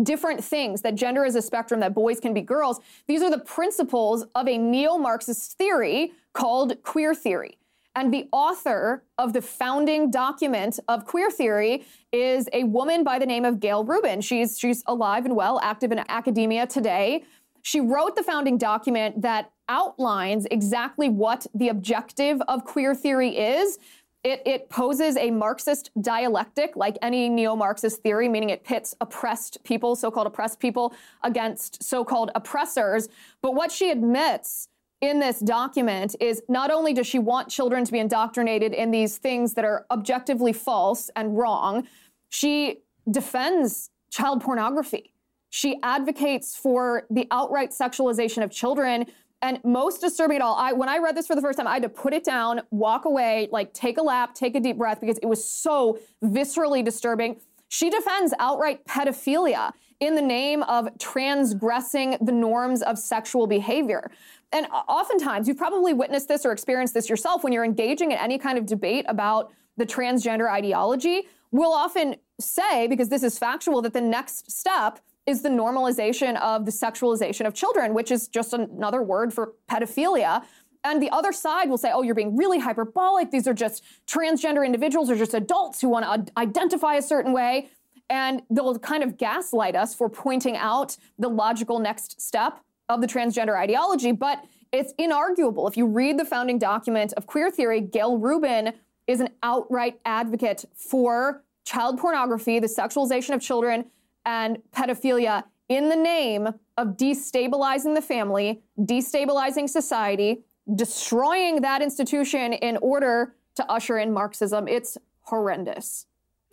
different 0.03 0.43
things 0.43 0.83
that 0.83 0.95
gender 0.95 1.25
is 1.25 1.37
a 1.37 1.43
spectrum 1.43 1.81
that 1.81 1.95
boys 1.95 2.19
can 2.19 2.35
be 2.35 2.41
girls 2.41 2.81
these 3.07 3.23
are 3.23 3.31
the 3.31 3.39
principles 3.39 4.25
of 4.35 4.49
a 4.49 4.59
neo-marxist 4.59 5.57
theory 5.57 6.13
called 6.33 6.83
queer 6.83 7.15
theory 7.15 7.59
and 7.97 8.13
the 8.13 8.29
author 8.33 9.05
of 9.19 9.33
the 9.33 9.43
founding 9.43 10.11
document 10.11 10.81
of 10.89 11.05
queer 11.05 11.31
theory 11.31 11.85
is 12.13 12.49
a 12.53 12.65
woman 12.65 13.05
by 13.05 13.19
the 13.19 13.27
name 13.27 13.45
of 13.45 13.61
Gayle 13.61 13.85
Rubin. 13.85 14.21
She's, 14.21 14.59
she's 14.59 14.83
alive 14.87 15.25
and 15.25 15.37
well, 15.37 15.61
active 15.63 15.93
in 15.93 16.01
academia 16.09 16.67
today. 16.67 17.23
She 17.63 17.81
wrote 17.81 18.17
the 18.17 18.23
founding 18.23 18.59
document 18.59 19.23
that 19.23 19.53
outlines 19.69 20.47
exactly 20.51 21.09
what 21.09 21.47
the 21.55 21.69
objective 21.69 22.43
of 22.49 22.65
queer 22.65 22.95
theory 22.95 23.37
is, 23.37 23.79
it, 24.25 24.43
it 24.47 24.71
poses 24.71 25.17
a 25.19 25.31
Marxist 25.31 25.91
dialectic, 26.01 26.77
like 26.77 26.97
any 27.03 27.29
neo 27.29 27.55
Marxist 27.55 28.03
theory, 28.03 28.29
meaning 28.29 28.49
it 28.49 28.65
pits 28.65 28.95
oppressed 29.03 29.63
people, 29.65 29.95
so 29.95 30.11
called 30.11 30.27
oppressed 30.27 30.59
people, 30.59 30.95
against 31.23 31.83
so 31.83 32.05
called 32.05 32.31
oppressors. 32.35 33.09
But 33.43 33.55
what 33.55 33.71
she 33.71 33.91
admits 33.91 34.69
in 35.03 35.21
this 35.21 35.41
document 35.41 36.17
is 36.21 36.43
not 36.49 36.71
only 36.71 36.95
does 36.95 37.07
she 37.07 37.19
want 37.19 37.51
children 37.51 37.85
to 37.85 37.93
be 37.93 37.99
indoctrinated 37.99 38.73
in 38.73 38.91
these 38.91 39.19
things 39.19 39.53
that 39.55 39.65
are 39.67 39.85
objectively 39.91 40.55
false 40.55 41.11
and 41.15 41.37
wrong, 41.37 41.87
she 42.31 42.79
defends 43.11 43.91
child 44.11 44.41
pornography. 44.41 45.13
She 45.51 45.79
advocates 45.83 46.57
for 46.57 47.07
the 47.11 47.29
outright 47.31 47.71
sexualization 47.71 48.43
of 48.43 48.51
children. 48.51 49.07
And 49.45 49.63
most 49.63 50.01
disturbing 50.01 50.37
at 50.37 50.43
all, 50.43 50.57
I 50.57 50.73
when 50.73 50.89
I 50.89 50.97
read 50.97 51.15
this 51.15 51.27
for 51.27 51.37
the 51.37 51.43
first 51.43 51.59
time, 51.59 51.67
I 51.67 51.75
had 51.75 51.83
to 51.83 51.91
put 51.91 52.15
it 52.15 52.25
down, 52.25 52.63
walk 52.71 53.05
away, 53.05 53.47
like 53.53 53.75
take 53.75 53.99
a 53.99 54.03
lap, 54.03 54.35
take 54.35 54.55
a 54.55 54.61
deep 54.61 54.79
breath 54.79 55.03
because 55.03 55.19
it 55.19 55.27
was 55.27 55.47
so 55.47 55.99
viscerally 56.25 56.83
disturbing. 56.83 57.39
She 57.69 57.91
defends 57.91 58.33
outright 58.39 58.87
pedophilia 58.87 59.73
in 60.01 60.15
the 60.15 60.23
name 60.23 60.63
of 60.63 60.89
transgressing 60.99 62.17
the 62.23 62.33
norms 62.33 62.81
of 62.81 62.99
sexual 62.99 63.47
behavior. 63.47 64.11
And 64.51 64.67
oftentimes, 64.89 65.47
you've 65.47 65.59
probably 65.59 65.93
witnessed 65.93 66.29
this 66.29 66.47
or 66.47 66.53
experienced 66.53 66.95
this 66.95 67.11
yourself 67.11 67.45
when 67.45 67.53
you're 67.53 67.67
engaging 67.67 68.13
in 68.13 68.19
any 68.19 68.39
kind 68.39 68.57
of 68.57 68.65
debate 68.65 69.05
about 69.09 69.53
the 69.77 69.85
transgender 69.85 70.51
ideology. 70.51 71.25
We'll 71.51 71.75
often 71.75 72.17
say, 72.41 72.87
because 72.87 73.11
this 73.11 73.23
is 73.23 73.39
factual, 73.39 73.83
that 73.83 73.93
the 73.93 74.01
next 74.01 74.51
step 74.51 75.01
is 75.27 75.43
the 75.43 75.49
normalization 75.49 76.39
of 76.41 76.67
the 76.67 76.71
sexualization 76.71 77.47
of 77.47 77.55
children, 77.55 77.95
which 77.95 78.11
is 78.11 78.29
just 78.29 78.53
another 78.53 79.03
word 79.03 79.33
for 79.33 79.55
pedophilia. 79.71 80.45
And 80.85 81.03
the 81.03 81.11
other 81.11 81.33
side 81.33 81.71
will 81.71 81.79
say, 81.79 81.91
oh, 81.93 82.03
you're 82.03 82.15
being 82.15 82.37
really 82.37 82.59
hyperbolic. 82.59 83.31
These 83.31 83.49
are 83.49 83.55
just 83.55 83.83
transgender 84.07 84.67
individuals 84.67 85.11
or 85.11 85.17
just 85.17 85.33
adults 85.33 85.81
who 85.81 85.89
want 85.89 86.27
to 86.27 86.33
identify 86.39 86.97
a 86.97 87.03
certain 87.03 87.33
way. 87.33 87.71
And 88.11 88.43
they'll 88.51 88.79
kind 88.79 89.03
of 89.03 89.17
gaslight 89.17 89.77
us 89.77 89.95
for 89.95 90.11
pointing 90.11 90.59
out 90.59 90.99
the 91.19 91.29
logical 91.29 91.79
next 91.79 92.21
step 92.21 92.61
of 92.91 93.01
the 93.01 93.07
transgender 93.07 93.59
ideology. 93.59 94.13
But 94.13 94.45
it's 94.73 94.93
inarguable. 94.95 95.71
If 95.71 95.79
you 95.79 95.87
read 95.87 96.19
the 96.19 96.25
founding 96.27 96.59
document 96.59 97.15
of 97.15 97.27
queer 97.27 97.51
theory, 97.51 97.81
Gayle 97.81 98.19
Rubin 98.19 98.75
is 99.07 99.21
an 99.21 99.31
outright 99.43 100.01
advocate 100.05 100.67
for 100.75 101.45
child 101.65 101.99
pornography, 101.99 102.59
the 102.59 102.67
sexualization 102.67 103.35
of 103.35 103.41
children, 103.41 103.87
and 104.25 104.59
pedophilia 104.73 105.45
in 105.69 105.89
the 105.89 105.97
name 105.97 106.49
of 106.77 106.89
destabilizing 106.97 107.95
the 107.95 108.03
family, 108.03 108.63
destabilizing 108.79 109.69
society, 109.69 110.45
destroying 110.75 111.61
that 111.63 111.83
institution 111.83 112.53
in 112.53 112.77
order 112.79 113.37
to 113.57 113.71
usher 113.71 113.99
in 113.99 114.13
Marxism. 114.13 114.69
It's 114.69 114.99
horrendous. 115.23 116.07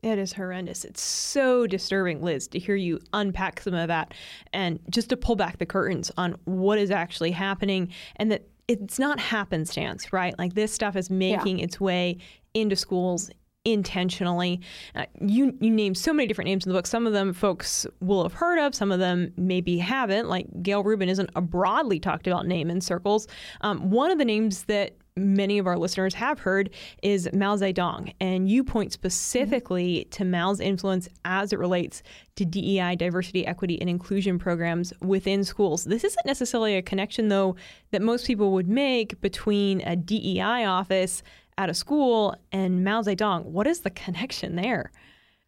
It 0.04 0.18
is 0.18 0.34
horrendous. 0.34 0.84
It's 0.84 1.02
so 1.02 1.68
disturbing, 1.68 2.22
Liz, 2.22 2.48
to 2.50 2.60
hear 2.60 2.76
you 2.76 3.00
unpack 3.14 3.62
some 3.62 3.76
of 3.76 3.88
that 3.88 4.14
and 4.52 4.80
just 4.90 5.10
to 5.10 5.18
pull 5.18 5.36
back 5.36 5.60
the 5.60 5.66
curtains 5.66 6.12
on 6.18 6.36
what 6.46 6.80
is 6.80 6.90
actually 6.90 7.32
happening 7.32 7.94
and 8.16 8.32
that 8.32 8.48
it's 8.68 8.98
not 8.98 9.20
happenstance, 9.20 10.12
right? 10.12 10.38
Like 10.40 10.56
this 10.56 10.74
stuff 10.74 10.96
is 10.96 11.10
making 11.10 11.60
yeah. 11.60 11.66
its 11.66 11.80
way 11.80 12.18
into 12.54 12.76
schools, 12.76 13.30
intentionally. 13.66 14.60
Uh, 14.96 15.06
you 15.20 15.56
you 15.60 15.70
name 15.70 15.94
so 15.94 16.14
many 16.14 16.28
different 16.28 16.48
names 16.48 16.66
in 16.66 16.72
the 16.72 16.78
book. 16.78 16.88
Some 16.88 17.06
of 17.06 17.14
them 17.14 17.34
folks 17.34 17.86
will 18.00 18.24
have 18.24 18.34
heard 18.34 18.60
of. 18.60 18.74
Some 18.74 18.92
of 18.92 19.00
them 19.00 19.32
maybe 19.38 19.78
haven't. 19.78 20.28
Like 20.28 20.48
Gayle 20.64 20.84
Rubin 20.84 21.10
isn't 21.10 21.30
a 21.36 21.42
broadly 21.42 22.00
talked 22.00 22.28
about 22.28 22.48
name 22.48 22.70
in 22.70 22.82
circles. 22.82 23.28
Um, 23.62 23.92
one 23.92 24.12
of 24.12 24.18
the 24.18 24.26
names 24.26 24.64
that 24.64 24.96
many 25.18 25.58
of 25.58 25.68
our 25.68 25.78
listeners 25.78 26.14
have 26.14 26.40
heard 26.40 26.70
is 27.04 27.30
Mao 27.34 27.56
Zedong, 27.58 28.14
and 28.20 28.50
you 28.50 28.64
point 28.64 28.94
specifically 28.94 30.08
to 30.12 30.24
Mao's 30.24 30.60
influence 30.60 31.10
as 31.26 31.52
it 31.52 31.60
relates 31.60 32.02
to 32.38 32.46
DEI, 32.46 32.96
diversity, 32.96 33.46
equity, 33.46 33.80
and 33.82 33.90
inclusion 33.90 34.40
programs 34.40 34.94
within 35.02 35.44
schools. 35.44 35.84
This 35.84 36.04
isn't 36.04 36.26
necessarily 36.26 36.78
a 36.78 36.82
connection, 36.82 37.28
though, 37.28 37.56
that 37.92 38.02
most 38.02 38.26
people 38.26 38.52
would 38.54 38.70
make 38.70 39.20
between 39.22 39.82
a 39.82 39.96
DEI 39.96 40.66
office 40.66 41.24
at 41.58 41.70
of 41.70 41.78
school 41.78 42.36
and 42.52 42.84
Mao 42.84 43.02
Zedong. 43.02 43.46
What 43.46 43.68
is 43.68 43.82
the 43.82 43.90
connection 43.90 44.56
there? 44.56 44.92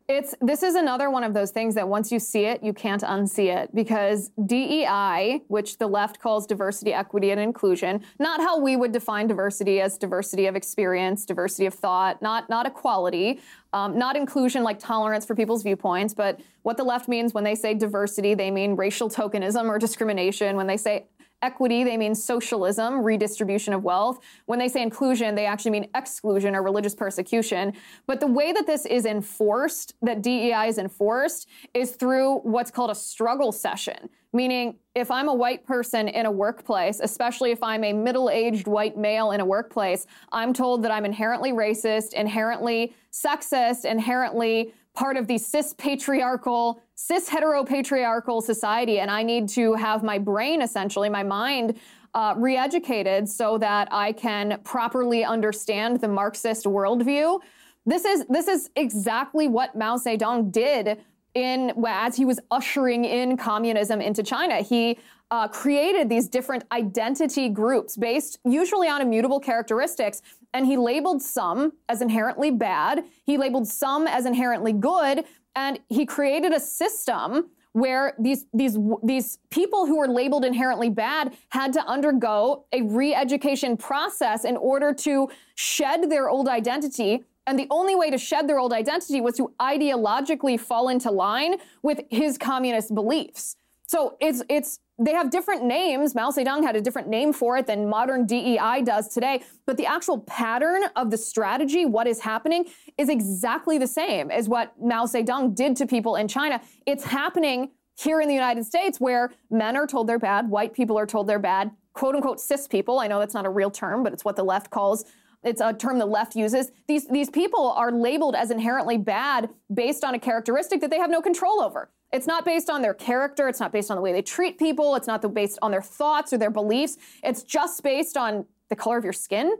It's 0.10 0.36
this 0.42 0.64
is 0.64 0.76
another 0.76 1.10
one 1.10 1.24
of 1.24 1.34
those 1.34 1.52
things 1.52 1.76
that 1.76 1.88
once 1.88 2.12
you 2.12 2.20
see 2.20 2.44
it, 2.44 2.62
you 2.62 2.74
can't 2.74 3.02
unsee 3.04 3.56
it 3.56 3.74
because 3.74 4.32
DEI, 4.46 5.44
which 5.48 5.78
the 5.78 5.88
left 5.88 6.20
calls 6.20 6.46
diversity, 6.46 6.92
equity, 6.92 7.32
and 7.32 7.40
inclusion, 7.40 8.04
not 8.20 8.42
how 8.42 8.60
we 8.60 8.76
would 8.76 8.92
define 8.92 9.28
diversity 9.28 9.80
as 9.80 9.98
diversity 9.98 10.46
of 10.46 10.58
experience, 10.58 11.26
diversity 11.26 11.68
of 11.68 11.74
thought, 11.74 12.22
not 12.22 12.50
not 12.50 12.66
equality, 12.66 13.40
um, 13.72 13.98
not 13.98 14.18
inclusion 14.18 14.62
like 14.62 14.78
tolerance 14.78 15.26
for 15.26 15.36
people's 15.36 15.64
viewpoints, 15.64 16.14
but 16.14 16.42
what 16.64 16.76
the 16.76 16.84
left 16.84 17.08
means 17.08 17.34
when 17.34 17.46
they 17.46 17.56
say 17.56 17.74
diversity, 17.74 18.34
they 18.34 18.52
mean 18.52 18.76
racial 18.76 19.10
tokenism 19.10 19.70
or 19.70 19.80
discrimination. 19.80 20.58
When 20.58 20.68
they 20.68 20.78
say 20.78 21.08
equity, 21.44 21.84
they 21.84 21.98
mean 21.98 22.16
socialism, 22.16 23.04
redistribution 23.04 23.74
of 23.74 23.84
wealth. 23.84 24.20
When 24.46 24.58
they 24.58 24.70
say 24.70 24.82
inclusion, 24.82 25.36
they 25.36 25.46
actually 25.46 25.72
mean 25.72 25.90
exclusion 25.94 26.56
or 26.56 26.64
religious 26.64 26.96
persecution. 26.96 27.74
But 28.08 28.20
the 28.20 28.28
way 28.28 28.52
that 28.54 28.66
this 28.66 28.86
is 28.86 29.06
enforced, 29.06 29.94
that 30.02 30.24
DEI 30.24 30.68
is 30.68 30.78
enforced, 30.80 31.48
is 31.74 31.92
through 31.92 32.40
what's 32.40 32.72
called 32.72 32.90
a 32.90 32.96
struggle 32.96 33.52
session. 33.52 34.10
Meaning, 34.36 34.78
if 34.96 35.12
I'm 35.12 35.28
a 35.28 35.34
white 35.34 35.64
person 35.64 36.08
in 36.08 36.26
a 36.26 36.32
workplace, 36.32 37.00
especially 37.04 37.52
if 37.52 37.62
I'm 37.62 37.84
a 37.84 37.94
middle 37.94 38.32
aged 38.32 38.68
white 38.68 38.98
male 38.98 39.32
in 39.32 39.40
a 39.40 39.46
workplace, 39.46 40.08
I'm 40.32 40.54
told 40.54 40.82
that 40.84 40.92
I'm 40.92 41.06
inherently 41.06 41.52
racist, 41.52 42.14
inherently 42.14 42.96
sexist, 43.12 43.86
inherently 43.86 44.74
part 44.94 45.18
of 45.18 45.28
the 45.28 45.38
cis 45.38 45.74
patriarchal, 45.74 46.82
cis 46.96 47.30
heteropatriarchal 47.30 48.42
society. 48.42 49.00
And 49.00 49.10
I 49.10 49.24
need 49.24 49.50
to 49.50 49.74
have 49.74 50.04
my 50.04 50.18
brain, 50.18 50.62
essentially, 50.62 51.10
my 51.10 51.24
mind, 51.24 51.80
uh, 52.14 52.36
re 52.38 52.56
educated 52.56 53.28
so 53.28 53.58
that 53.58 53.88
I 53.92 54.12
can 54.12 54.60
properly 54.64 55.24
understand 55.24 56.00
the 56.00 56.08
Marxist 56.08 56.66
worldview. 56.66 57.40
This 57.86 58.06
is, 58.06 58.26
this 58.30 58.48
is 58.48 58.70
exactly 58.76 59.48
what 59.48 59.76
Mao 59.76 59.98
Zedong 59.98 60.52
did 60.52 61.00
in 61.34 61.74
as 61.88 62.16
he 62.16 62.26
was 62.26 62.40
ushering 62.52 63.06
in 63.06 63.36
communism 63.38 64.00
into 64.00 64.22
China. 64.22 64.62
He 64.62 65.00
uh, 65.32 65.48
created 65.48 66.10
these 66.10 66.28
different 66.28 66.64
identity 66.72 67.50
groups 67.50 67.98
based 67.98 68.38
usually 68.46 68.88
on 68.88 69.02
immutable 69.02 69.40
characteristics 69.40 70.22
and 70.54 70.66
he 70.66 70.78
labeled 70.78 71.22
some 71.22 71.74
as 71.90 72.02
inherently 72.02 72.52
bad, 72.52 73.04
he 73.26 73.38
labeled 73.38 73.68
some 73.68 74.08
as 74.08 74.26
inherently 74.26 74.74
good, 74.74 75.26
and 75.56 75.80
he 75.90 76.06
created 76.06 76.54
a 76.54 76.60
system 76.60 77.50
where 77.74 78.14
these 78.20 78.46
these 78.54 78.78
these 79.04 79.40
people 79.50 79.88
who 79.88 79.98
were 79.98 80.08
labeled 80.08 80.46
inherently 80.46 80.90
bad 80.90 81.36
had 81.50 81.74
to 81.74 81.84
undergo 81.86 82.66
a 82.72 82.84
re-education 82.84 83.76
process 83.76 84.46
in 84.46 84.56
order 84.58 84.94
to 84.94 85.28
shed 85.56 86.10
their 86.10 86.30
old 86.30 86.48
identity. 86.48 87.24
And 87.46 87.60
the 87.60 87.68
only 87.72 87.96
way 87.96 88.10
to 88.10 88.18
shed 88.18 88.48
their 88.48 88.60
old 88.60 88.72
identity 88.72 89.20
was 89.20 89.36
to 89.36 89.52
ideologically 89.60 90.58
fall 90.58 90.88
into 90.88 91.12
line 91.12 91.56
with 91.82 92.02
his 92.10 92.38
communist 92.38 92.96
beliefs 92.96 93.58
so 93.86 94.18
it's 94.20 94.42
it's 94.50 94.80
they 95.00 95.12
have 95.12 95.32
different 95.32 95.64
names. 95.64 96.14
Mao 96.14 96.30
Zedong 96.30 96.64
had 96.64 96.76
a 96.76 96.82
different 96.82 97.08
name 97.08 97.34
for 97.34 97.58
it 97.58 97.66
than 97.66 97.90
modern 97.90 98.26
DEI 98.26 98.84
does 98.84 99.08
today, 99.08 99.44
but 99.66 99.76
the 99.76 99.86
actual 99.86 100.20
pattern 100.20 100.84
of 100.96 101.10
the 101.10 101.18
strategy, 101.18 101.86
what 101.86 102.08
is 102.08 102.20
happening, 102.20 102.66
is 102.98 103.10
exactly 103.10 103.78
the 103.78 103.88
same 103.88 104.30
as 104.30 104.48
what 104.48 104.74
Mao 104.82 105.06
Zedong 105.06 105.56
did 105.56 105.76
to 105.78 105.88
people 105.88 106.16
in 106.16 106.28
China. 106.28 106.62
It's 106.86 107.04
happening 107.04 107.72
here 107.98 108.22
in 108.22 108.28
the 108.28 108.34
United 108.34 108.66
States 108.66 109.00
where 109.00 109.32
men 109.50 109.76
are 109.76 109.88
told 109.88 110.08
they're 110.08 110.20
bad, 110.20 110.50
white 110.50 110.74
people 110.74 110.98
are 110.98 111.06
told 111.06 111.28
they're 111.28 111.40
bad, 111.40 111.72
quote 111.94 112.16
unquote 112.16 112.40
cis 112.40 112.68
people. 112.68 113.00
I 113.00 113.08
know 113.08 113.20
that's 113.20 113.34
not 113.34 113.46
a 113.46 113.50
real 113.50 113.72
term, 113.72 114.04
but 114.04 114.14
it's 114.14 114.26
what 114.26 114.36
the 114.36 114.44
left 114.44 114.70
calls 114.70 115.06
it's 115.44 115.62
a 115.62 115.74
term 115.74 116.00
the 116.00 116.06
left 116.06 116.36
uses. 116.36 116.72
These, 116.88 117.08
these 117.08 117.30
people 117.30 117.72
are 117.72 117.92
labeled 117.92 118.36
as 118.36 118.52
inherently 118.52 118.98
bad 118.98 119.50
based 119.74 120.04
on 120.04 120.16
a 120.16 120.20
characteristic 120.20 120.82
that 120.82 120.90
they 120.90 121.00
have 121.00 121.10
no 121.10 121.22
control 121.22 121.62
over. 121.62 121.90
It's 122.12 122.28
not 122.28 122.46
based 122.46 122.70
on 122.70 122.82
their 122.82 122.94
character. 122.94 123.48
It's 123.50 123.60
not 123.60 123.72
based 123.72 123.90
on 123.90 123.98
the 123.98 124.02
way 124.02 124.14
they 124.14 124.22
treat 124.22 124.60
people. 124.60 124.96
It's 124.96 125.08
not 125.08 125.34
based 125.34 125.60
on 125.62 125.72
their 125.72 125.82
thoughts 125.82 126.32
or 126.32 126.38
their 126.38 126.52
beliefs. 126.52 126.98
It's 127.24 127.44
just 127.44 127.84
based 127.84 128.16
on 128.16 128.46
the 128.70 128.76
color 128.76 128.98
of 128.98 129.04
your 129.04 129.14
skin, 129.14 129.56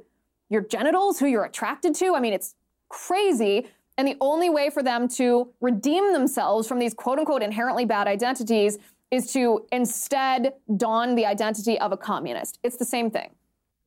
your 0.50 0.62
genitals, 0.62 1.20
who 1.20 1.26
you're 1.26 1.46
attracted 1.46 1.96
to. 1.96 2.14
I 2.16 2.20
mean, 2.20 2.34
it's 2.34 2.56
crazy. 2.90 3.68
And 3.98 4.08
the 4.08 4.18
only 4.22 4.50
way 4.50 4.70
for 4.70 4.84
them 4.84 5.08
to 5.10 5.52
redeem 5.62 6.14
themselves 6.14 6.68
from 6.68 6.80
these 6.80 6.94
quote 6.94 7.20
unquote 7.20 7.42
inherently 7.42 7.86
bad 7.86 8.08
identities 8.08 8.78
is 9.12 9.32
to 9.34 9.66
instead 9.72 10.54
don 10.78 11.16
the 11.16 11.26
identity 11.26 11.80
of 11.80 11.92
a 11.92 11.98
communist. 11.98 12.60
It's 12.64 12.78
the 12.78 12.86
same 12.86 13.12
thing. 13.12 13.30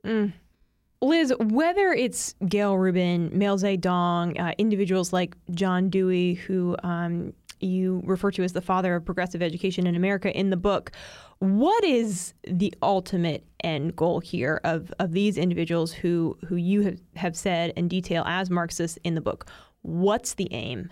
Mm. 0.04 0.32
Liz, 1.02 1.32
whether 1.38 1.92
it's 1.92 2.34
Gayle 2.48 2.78
Rubin, 2.78 3.30
Mao 3.36 3.56
Zedong, 3.56 4.40
uh, 4.40 4.54
individuals 4.58 5.12
like 5.12 5.36
John 5.50 5.90
Dewey, 5.90 6.34
who 6.34 6.76
um, 6.82 7.32
you 7.60 8.02
refer 8.04 8.30
to 8.32 8.42
as 8.42 8.52
the 8.52 8.60
father 8.60 8.94
of 8.94 9.04
progressive 9.04 9.42
education 9.42 9.86
in 9.86 9.94
America 9.94 10.34
in 10.36 10.50
the 10.50 10.56
book. 10.56 10.92
What 11.38 11.84
is 11.84 12.32
the 12.44 12.72
ultimate 12.82 13.44
end 13.62 13.94
goal 13.96 14.20
here 14.20 14.60
of, 14.64 14.92
of 14.98 15.12
these 15.12 15.36
individuals 15.36 15.92
who, 15.92 16.38
who 16.46 16.56
you 16.56 16.82
have, 16.82 17.00
have 17.16 17.36
said 17.36 17.72
in 17.76 17.88
detail 17.88 18.24
as 18.26 18.50
Marxists 18.50 18.98
in 19.04 19.14
the 19.14 19.20
book? 19.20 19.46
What's 19.82 20.34
the 20.34 20.48
aim? 20.52 20.90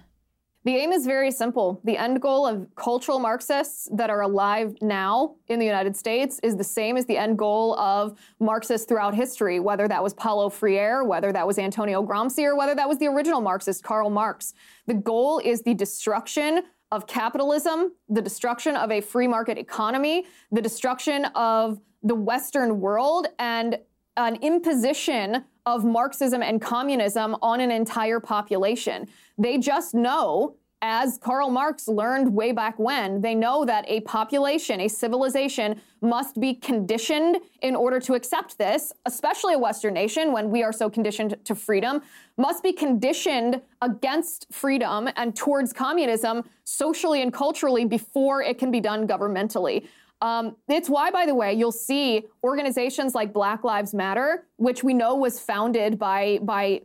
The 0.65 0.77
aim 0.77 0.93
is 0.93 1.05
very 1.05 1.31
simple. 1.31 1.83
The 1.85 1.99
end 1.99 2.23
goal 2.23 2.47
of 2.47 2.67
cultural 2.75 3.19
Marxists 3.19 3.87
that 3.93 4.09
are 4.09 4.23
alive 4.23 4.75
now 4.81 5.37
in 5.49 5.59
the 5.59 5.67
United 5.67 5.95
States 5.95 6.41
is 6.43 6.57
the 6.57 6.65
same 6.65 6.97
as 6.97 7.05
the 7.05 7.19
end 7.19 7.37
goal 7.37 7.79
of 7.79 8.19
Marxists 8.41 8.87
throughout 8.87 9.15
history, 9.15 9.61
whether 9.61 9.87
that 9.89 10.03
was 10.03 10.15
Paulo 10.15 10.49
Freire, 10.49 11.05
whether 11.05 11.33
that 11.33 11.47
was 11.47 11.59
Antonio 11.59 12.03
Gramsci, 12.03 12.45
or 12.45 12.57
whether 12.57 12.75
that 12.75 12.89
was 12.89 12.99
the 12.99 13.07
original 13.09 13.43
Marxist, 13.43 13.85
Karl 13.85 14.09
Marx. 14.09 14.55
The 14.87 14.95
goal 14.95 15.39
is 15.45 15.61
the 15.61 15.75
destruction 15.75 16.63
of 16.91 17.07
capitalism, 17.07 17.93
the 18.09 18.23
destruction 18.23 18.75
of 18.75 18.91
a 18.91 19.03
free 19.03 19.29
market 19.29 19.59
economy, 19.59 20.25
the 20.51 20.63
destruction 20.63 21.27
of 21.35 21.79
the 22.03 22.15
Western 22.15 22.81
world, 22.81 23.27
and 23.39 23.79
an 24.17 24.37
imposition 24.37 25.45
of 25.67 25.85
Marxism 25.85 26.43
and 26.43 26.61
communism 26.61 27.37
on 27.43 27.61
an 27.61 27.71
entire 27.71 28.21
population. 28.21 29.09
They 29.39 29.59
just 29.59 29.95
know 29.95 30.57
as 30.87 31.17
Karl 31.17 31.49
Marx 31.49 31.89
learned 31.89 32.35
way 32.35 32.53
back 32.53 32.79
when, 32.79 33.23
they 33.23 33.35
know 33.35 33.65
that 33.65 33.87
a 33.89 34.03
population, 34.03 34.81
a 34.81 34.89
civilization, 34.89 35.81
must 36.03 36.39
be 36.39 36.53
conditioned 36.53 37.39
in 37.63 37.75
order 37.75 37.99
to 38.01 38.13
accept 38.13 38.59
this, 38.59 38.93
especially 39.07 39.55
a 39.55 39.59
Western 39.59 39.95
nation 39.95 40.31
when 40.31 40.51
we 40.51 40.63
are 40.63 40.75
so 40.75 40.91
conditioned 40.91 41.39
to 41.45 41.55
freedom, 41.55 42.03
must 42.37 42.63
be 42.63 42.71
conditioned 42.71 43.63
against 43.81 44.47
freedom 44.53 45.09
and 45.17 45.35
towards 45.35 45.73
communism 45.73 46.45
socially 46.65 47.23
and 47.23 47.33
culturally 47.33 47.87
before 47.87 48.43
it 48.43 48.59
can 48.59 48.71
be 48.71 48.81
done 48.81 49.09
governmentally. 49.09 49.87
Um, 50.21 50.57
it's 50.69 50.89
why, 50.89 51.11
by 51.11 51.27
the 51.27 51.35
way, 51.35 51.53
you'll 51.53 51.73
see 51.73 52.25
organizations 52.43 53.15
like 53.15 53.33
Black 53.33 53.65
Lives 53.65 53.93
Matter, 53.93 54.47
which 54.57 54.83
we 54.83 54.95
know 54.95 55.15
was 55.15 55.39
founded 55.41 55.99
by 55.99 56.39
by 56.43 56.83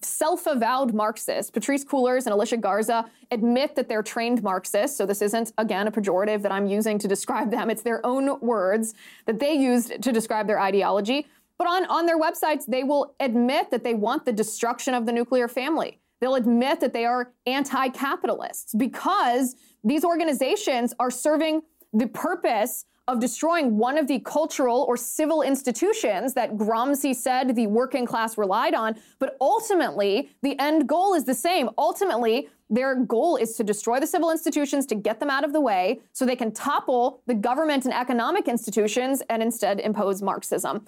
self-avowed 0.00 0.94
Marxists, 0.94 1.50
Patrisse 1.50 1.84
Cullors 1.84 2.24
and 2.24 2.32
Alicia 2.32 2.56
Garza, 2.56 3.10
admit 3.32 3.74
that 3.74 3.88
they're 3.88 4.02
trained 4.02 4.44
Marxists. 4.44 4.96
So 4.96 5.04
this 5.04 5.20
isn't, 5.20 5.52
again, 5.58 5.88
a 5.88 5.90
pejorative 5.90 6.42
that 6.42 6.52
I'm 6.52 6.66
using 6.66 7.00
to 7.00 7.08
describe 7.08 7.50
them. 7.50 7.68
It's 7.68 7.82
their 7.82 8.00
own 8.06 8.38
words 8.38 8.94
that 9.26 9.40
they 9.40 9.54
used 9.54 10.00
to 10.00 10.12
describe 10.12 10.46
their 10.46 10.60
ideology. 10.60 11.26
But 11.58 11.66
on, 11.66 11.84
on 11.86 12.06
their 12.06 12.16
websites, 12.16 12.64
they 12.64 12.84
will 12.84 13.16
admit 13.18 13.72
that 13.72 13.82
they 13.82 13.94
want 13.94 14.24
the 14.24 14.32
destruction 14.32 14.94
of 14.94 15.04
the 15.04 15.10
nuclear 15.10 15.48
family. 15.48 15.98
They'll 16.20 16.36
admit 16.36 16.78
that 16.78 16.92
they 16.92 17.04
are 17.04 17.32
anti-capitalists 17.46 18.74
because 18.74 19.56
these 19.82 20.04
organizations 20.04 20.94
are 21.00 21.10
serving 21.10 21.62
the 21.92 22.06
purpose 22.08 22.84
of 23.08 23.20
destroying 23.20 23.78
one 23.78 23.96
of 23.96 24.06
the 24.06 24.20
cultural 24.20 24.84
or 24.86 24.96
civil 24.96 25.40
institutions 25.40 26.34
that 26.34 26.56
Gramsci 26.56 27.16
said 27.16 27.56
the 27.56 27.66
working 27.66 28.04
class 28.04 28.36
relied 28.36 28.74
on. 28.74 28.96
But 29.18 29.36
ultimately, 29.40 30.30
the 30.42 30.58
end 30.60 30.86
goal 30.86 31.14
is 31.14 31.24
the 31.24 31.34
same. 31.34 31.70
Ultimately, 31.78 32.48
their 32.68 32.94
goal 32.94 33.36
is 33.36 33.56
to 33.56 33.64
destroy 33.64 33.98
the 33.98 34.06
civil 34.06 34.30
institutions 34.30 34.84
to 34.86 34.94
get 34.94 35.20
them 35.20 35.30
out 35.30 35.42
of 35.42 35.54
the 35.54 35.60
way 35.60 36.00
so 36.12 36.26
they 36.26 36.36
can 36.36 36.52
topple 36.52 37.22
the 37.26 37.34
government 37.34 37.86
and 37.86 37.94
economic 37.94 38.46
institutions 38.46 39.22
and 39.30 39.42
instead 39.42 39.80
impose 39.80 40.20
Marxism. 40.20 40.84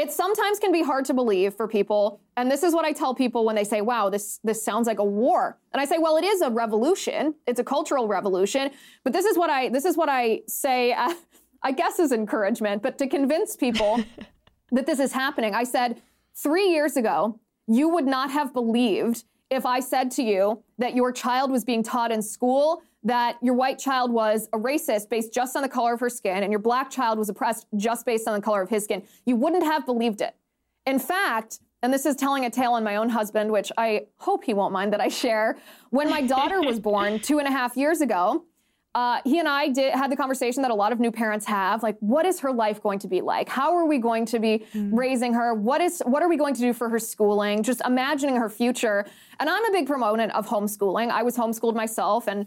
It 0.00 0.10
sometimes 0.10 0.58
can 0.58 0.72
be 0.72 0.82
hard 0.82 1.04
to 1.06 1.14
believe 1.14 1.52
for 1.52 1.68
people, 1.68 2.22
and 2.38 2.50
this 2.50 2.62
is 2.62 2.72
what 2.72 2.86
I 2.86 2.92
tell 2.92 3.14
people 3.14 3.44
when 3.44 3.54
they 3.54 3.64
say, 3.64 3.82
"Wow, 3.82 4.08
this 4.08 4.40
this 4.42 4.62
sounds 4.62 4.86
like 4.86 4.98
a 4.98 5.04
war." 5.04 5.58
And 5.74 5.80
I 5.82 5.84
say, 5.84 5.98
"Well, 5.98 6.16
it 6.16 6.24
is 6.24 6.40
a 6.40 6.48
revolution. 6.48 7.34
It's 7.46 7.60
a 7.60 7.64
cultural 7.64 8.08
revolution." 8.08 8.70
But 9.04 9.12
this 9.12 9.26
is 9.26 9.36
what 9.36 9.50
I 9.50 9.68
this 9.68 9.84
is 9.84 9.98
what 9.98 10.08
I 10.08 10.40
say 10.46 10.92
uh, 11.04 11.12
I 11.62 11.72
guess 11.72 11.98
is 11.98 12.12
encouragement, 12.12 12.82
but 12.82 12.96
to 12.96 13.06
convince 13.06 13.56
people 13.56 14.02
that 14.72 14.86
this 14.86 15.00
is 15.00 15.12
happening, 15.12 15.54
I 15.54 15.64
said, 15.64 16.00
three 16.34 16.70
years 16.70 16.96
ago, 16.96 17.38
you 17.66 17.90
would 17.90 18.06
not 18.06 18.30
have 18.30 18.54
believed 18.54 19.24
if 19.50 19.66
I 19.66 19.80
said 19.80 20.10
to 20.12 20.22
you 20.22 20.62
that 20.78 20.94
your 20.94 21.12
child 21.12 21.50
was 21.50 21.62
being 21.62 21.82
taught 21.82 22.10
in 22.10 22.22
school 22.22 22.82
that 23.02 23.36
your 23.42 23.54
white 23.54 23.78
child 23.78 24.12
was 24.12 24.48
a 24.52 24.58
racist 24.58 25.08
based 25.08 25.32
just 25.32 25.56
on 25.56 25.62
the 25.62 25.68
color 25.68 25.94
of 25.94 26.00
her 26.00 26.10
skin 26.10 26.42
and 26.42 26.52
your 26.52 26.60
black 26.60 26.90
child 26.90 27.18
was 27.18 27.28
oppressed 27.28 27.66
just 27.76 28.04
based 28.04 28.28
on 28.28 28.34
the 28.34 28.42
color 28.42 28.60
of 28.60 28.68
his 28.68 28.84
skin. 28.84 29.02
You 29.24 29.36
wouldn't 29.36 29.64
have 29.64 29.86
believed 29.86 30.20
it. 30.20 30.34
In 30.86 30.98
fact, 30.98 31.60
and 31.82 31.92
this 31.92 32.04
is 32.04 32.14
telling 32.14 32.44
a 32.44 32.50
tale 32.50 32.72
on 32.72 32.84
my 32.84 32.96
own 32.96 33.08
husband, 33.08 33.50
which 33.50 33.72
I 33.78 34.06
hope 34.18 34.44
he 34.44 34.52
won't 34.52 34.72
mind 34.72 34.92
that 34.92 35.00
I 35.00 35.08
share. 35.08 35.56
When 35.88 36.10
my 36.10 36.20
daughter 36.20 36.60
was 36.60 36.78
born 36.90 37.20
two 37.20 37.38
and 37.38 37.48
a 37.48 37.50
half 37.50 37.76
years 37.76 38.02
ago, 38.02 38.44
uh, 38.92 39.20
he 39.24 39.38
and 39.38 39.46
I 39.46 39.68
did 39.68 39.94
had 39.94 40.10
the 40.10 40.16
conversation 40.16 40.62
that 40.62 40.72
a 40.72 40.74
lot 40.74 40.90
of 40.90 40.98
new 40.98 41.12
parents 41.12 41.46
have. 41.46 41.82
Like, 41.82 41.96
what 42.00 42.26
is 42.26 42.40
her 42.40 42.52
life 42.52 42.82
going 42.82 42.98
to 43.00 43.08
be 43.08 43.20
like? 43.20 43.48
How 43.48 43.76
are 43.76 43.86
we 43.86 43.98
going 43.98 44.26
to 44.26 44.40
be 44.40 44.66
mm. 44.74 44.90
raising 44.92 45.32
her? 45.32 45.54
What 45.54 45.80
is 45.80 46.02
what 46.06 46.24
are 46.24 46.28
we 46.28 46.36
going 46.36 46.54
to 46.54 46.60
do 46.60 46.72
for 46.72 46.88
her 46.88 46.98
schooling? 46.98 47.62
Just 47.62 47.80
imagining 47.86 48.34
her 48.34 48.48
future. 48.48 49.06
And 49.38 49.48
I'm 49.48 49.64
a 49.64 49.70
big 49.70 49.86
proponent 49.86 50.32
of 50.32 50.48
homeschooling. 50.48 51.10
I 51.10 51.22
was 51.22 51.36
homeschooled 51.36 51.76
myself, 51.76 52.26
and 52.26 52.46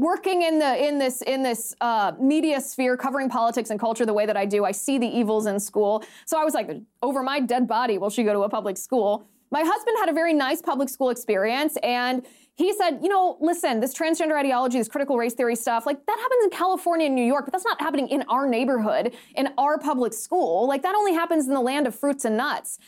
working 0.00 0.42
in 0.42 0.58
the 0.58 0.86
in 0.86 0.98
this 0.98 1.22
in 1.22 1.42
this 1.42 1.74
uh, 1.80 2.12
media 2.20 2.60
sphere, 2.60 2.96
covering 2.96 3.28
politics 3.28 3.70
and 3.70 3.78
culture 3.78 4.06
the 4.06 4.14
way 4.14 4.26
that 4.26 4.36
I 4.36 4.46
do, 4.46 4.64
I 4.64 4.72
see 4.72 4.98
the 4.98 5.06
evils 5.06 5.46
in 5.46 5.60
school. 5.60 6.04
So 6.26 6.40
I 6.40 6.44
was 6.44 6.54
like, 6.54 6.70
over 7.02 7.22
my 7.22 7.40
dead 7.40 7.68
body, 7.68 7.98
will 7.98 8.10
she 8.10 8.24
go 8.24 8.32
to 8.32 8.40
a 8.40 8.48
public 8.48 8.76
school? 8.76 9.26
My 9.50 9.62
husband 9.62 9.96
had 10.00 10.08
a 10.08 10.14
very 10.14 10.32
nice 10.32 10.62
public 10.62 10.88
school 10.88 11.10
experience, 11.10 11.76
and 11.82 12.26
he 12.54 12.72
said, 12.74 13.00
you 13.02 13.08
know, 13.08 13.36
listen, 13.40 13.80
this 13.80 13.94
transgender 13.94 14.38
ideology, 14.38 14.78
this 14.78 14.88
critical 14.88 15.16
race 15.16 15.34
theory 15.34 15.56
stuff, 15.56 15.84
like 15.84 16.04
that 16.06 16.18
happens 16.18 16.44
in 16.44 16.50
California 16.50 17.06
and 17.06 17.14
New 17.14 17.24
York, 17.24 17.44
but 17.46 17.52
that's 17.52 17.64
not 17.64 17.80
happening 17.80 18.08
in 18.08 18.22
our 18.28 18.46
neighborhood, 18.46 19.14
in 19.34 19.48
our 19.58 19.78
public 19.78 20.12
school. 20.12 20.66
Like 20.66 20.82
that 20.82 20.94
only 20.94 21.12
happens 21.12 21.46
in 21.46 21.54
the 21.54 21.60
land 21.60 21.86
of 21.86 21.94
fruits 21.94 22.24
and 22.24 22.36
nuts. 22.36 22.78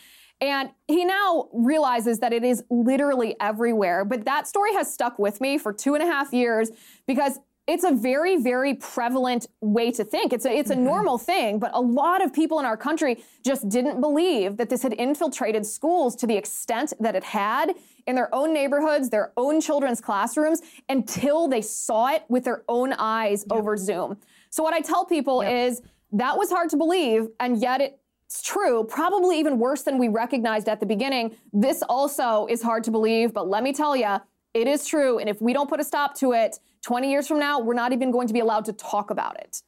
And 0.40 0.70
he 0.88 1.04
now 1.04 1.48
realizes 1.52 2.18
that 2.18 2.32
it 2.32 2.44
is 2.44 2.62
literally 2.70 3.36
everywhere. 3.40 4.04
But 4.04 4.24
that 4.24 4.46
story 4.46 4.72
has 4.74 4.92
stuck 4.92 5.18
with 5.18 5.40
me 5.40 5.58
for 5.58 5.72
two 5.72 5.94
and 5.94 6.02
a 6.02 6.06
half 6.06 6.32
years 6.32 6.70
because 7.06 7.38
it's 7.66 7.84
a 7.84 7.92
very, 7.92 8.36
very 8.36 8.74
prevalent 8.74 9.46
way 9.62 9.90
to 9.92 10.04
think. 10.04 10.34
It's 10.34 10.44
a, 10.44 10.52
it's 10.52 10.70
a 10.70 10.74
mm-hmm. 10.74 10.84
normal 10.84 11.16
thing, 11.16 11.58
but 11.58 11.70
a 11.72 11.80
lot 11.80 12.22
of 12.22 12.32
people 12.32 12.58
in 12.60 12.66
our 12.66 12.76
country 12.76 13.24
just 13.42 13.68
didn't 13.70 14.02
believe 14.02 14.58
that 14.58 14.68
this 14.68 14.82
had 14.82 14.92
infiltrated 14.92 15.64
schools 15.64 16.14
to 16.16 16.26
the 16.26 16.36
extent 16.36 16.92
that 17.00 17.14
it 17.14 17.24
had 17.24 17.74
in 18.06 18.16
their 18.16 18.34
own 18.34 18.52
neighborhoods, 18.52 19.08
their 19.08 19.32
own 19.38 19.62
children's 19.62 20.00
classrooms, 20.00 20.60
until 20.90 21.48
they 21.48 21.62
saw 21.62 22.08
it 22.08 22.24
with 22.28 22.44
their 22.44 22.64
own 22.68 22.92
eyes 22.92 23.46
yep. 23.50 23.58
over 23.58 23.78
Zoom. 23.78 24.18
So 24.50 24.62
what 24.62 24.74
I 24.74 24.80
tell 24.80 25.06
people 25.06 25.42
yep. 25.42 25.70
is 25.70 25.80
that 26.12 26.36
was 26.36 26.50
hard 26.50 26.68
to 26.70 26.76
believe, 26.76 27.28
and 27.40 27.60
yet 27.60 27.98
it's 28.26 28.42
true, 28.42 28.84
probably 28.84 29.38
even 29.38 29.58
worse 29.58 29.82
than 29.82 29.98
we 29.98 30.08
recognized 30.08 30.68
at 30.68 30.80
the 30.80 30.86
beginning. 30.86 31.36
This 31.52 31.82
also 31.88 32.46
is 32.46 32.62
hard 32.62 32.84
to 32.84 32.90
believe, 32.90 33.32
but 33.32 33.48
let 33.48 33.62
me 33.62 33.72
tell 33.72 33.94
you, 33.94 34.16
it 34.54 34.66
is 34.66 34.86
true. 34.86 35.18
And 35.18 35.28
if 35.28 35.40
we 35.42 35.52
don't 35.52 35.68
put 35.68 35.80
a 35.80 35.84
stop 35.84 36.14
to 36.16 36.32
it, 36.32 36.58
20 36.82 37.10
years 37.10 37.26
from 37.26 37.38
now, 37.38 37.60
we're 37.60 37.74
not 37.74 37.92
even 37.92 38.10
going 38.10 38.26
to 38.28 38.34
be 38.34 38.40
allowed 38.40 38.64
to 38.66 38.72
talk 38.72 39.10
about 39.10 39.38
it. 39.40 39.62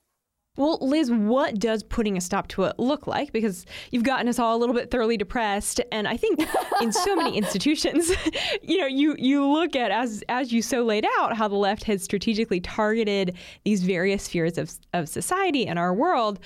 Well, 0.57 0.79
Liz, 0.81 1.11
what 1.11 1.59
does 1.59 1.83
putting 1.83 2.17
a 2.17 2.21
stop 2.21 2.49
to 2.49 2.65
it 2.65 2.79
look 2.79 3.07
like? 3.07 3.33
Because 3.33 3.67
you've 3.91 4.03
gotten 4.03 4.29
us 4.29 4.39
all 4.39 4.57
a 4.57 4.59
little 4.59 4.75
bit 4.75 4.91
thoroughly 4.91 5.17
depressed, 5.17 5.81
and 5.93 6.09
I 6.09 6.17
think 6.17 6.41
in 6.81 6.93
so 6.93 7.15
many 7.15 7.37
institutions, 7.37 8.11
you 8.63 8.79
know, 8.79 8.87
you 8.87 9.15
you 9.19 9.47
look 9.47 9.77
at 9.77 9.91
as 9.91 10.25
as 10.29 10.53
you 10.53 10.63
so 10.63 10.83
laid 10.83 11.07
out 11.19 11.37
how 11.37 11.49
the 11.49 11.57
left 11.57 11.85
has 11.85 12.03
strategically 12.03 12.61
targeted 12.61 13.37
these 13.65 13.83
various 13.83 14.25
spheres 14.25 14.57
of 14.59 14.73
of 14.95 15.09
society 15.09 15.67
and 15.67 15.79
our 15.79 15.93
world, 15.93 16.39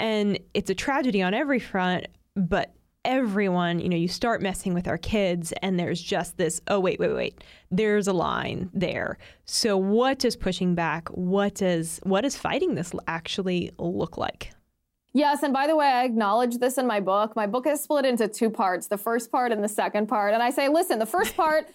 and 0.00 0.38
it's 0.54 0.70
a 0.70 0.74
tragedy 0.74 1.22
on 1.22 1.34
every 1.34 1.58
front. 1.58 2.06
But 2.34 2.72
everyone, 3.04 3.78
you 3.78 3.88
know, 3.88 3.96
you 3.96 4.08
start 4.08 4.42
messing 4.42 4.74
with 4.74 4.88
our 4.88 4.98
kids 4.98 5.52
and 5.62 5.78
there's 5.78 6.00
just 6.00 6.36
this, 6.36 6.60
oh, 6.68 6.80
wait, 6.80 6.98
wait, 6.98 7.14
wait, 7.14 7.44
there's 7.70 8.06
a 8.06 8.12
line 8.12 8.70
there. 8.72 9.18
So 9.44 9.76
what 9.76 10.18
does 10.18 10.36
pushing 10.36 10.74
back, 10.74 11.08
what 11.08 11.54
does, 11.54 12.00
what 12.02 12.22
does 12.22 12.36
fighting 12.36 12.74
this 12.74 12.92
actually 13.06 13.70
look 13.78 14.16
like? 14.16 14.52
Yes, 15.14 15.42
and 15.42 15.52
by 15.52 15.66
the 15.66 15.74
way, 15.74 15.86
I 15.86 16.04
acknowledge 16.04 16.58
this 16.58 16.76
in 16.76 16.86
my 16.86 17.00
book. 17.00 17.34
My 17.34 17.46
book 17.46 17.66
is 17.66 17.80
split 17.80 18.04
into 18.04 18.28
two 18.28 18.50
parts, 18.50 18.88
the 18.88 18.98
first 18.98 19.32
part 19.32 19.52
and 19.52 19.64
the 19.64 19.68
second 19.68 20.06
part. 20.06 20.34
And 20.34 20.42
I 20.42 20.50
say, 20.50 20.68
listen, 20.68 20.98
the 20.98 21.06
first 21.06 21.36
part 21.36 21.68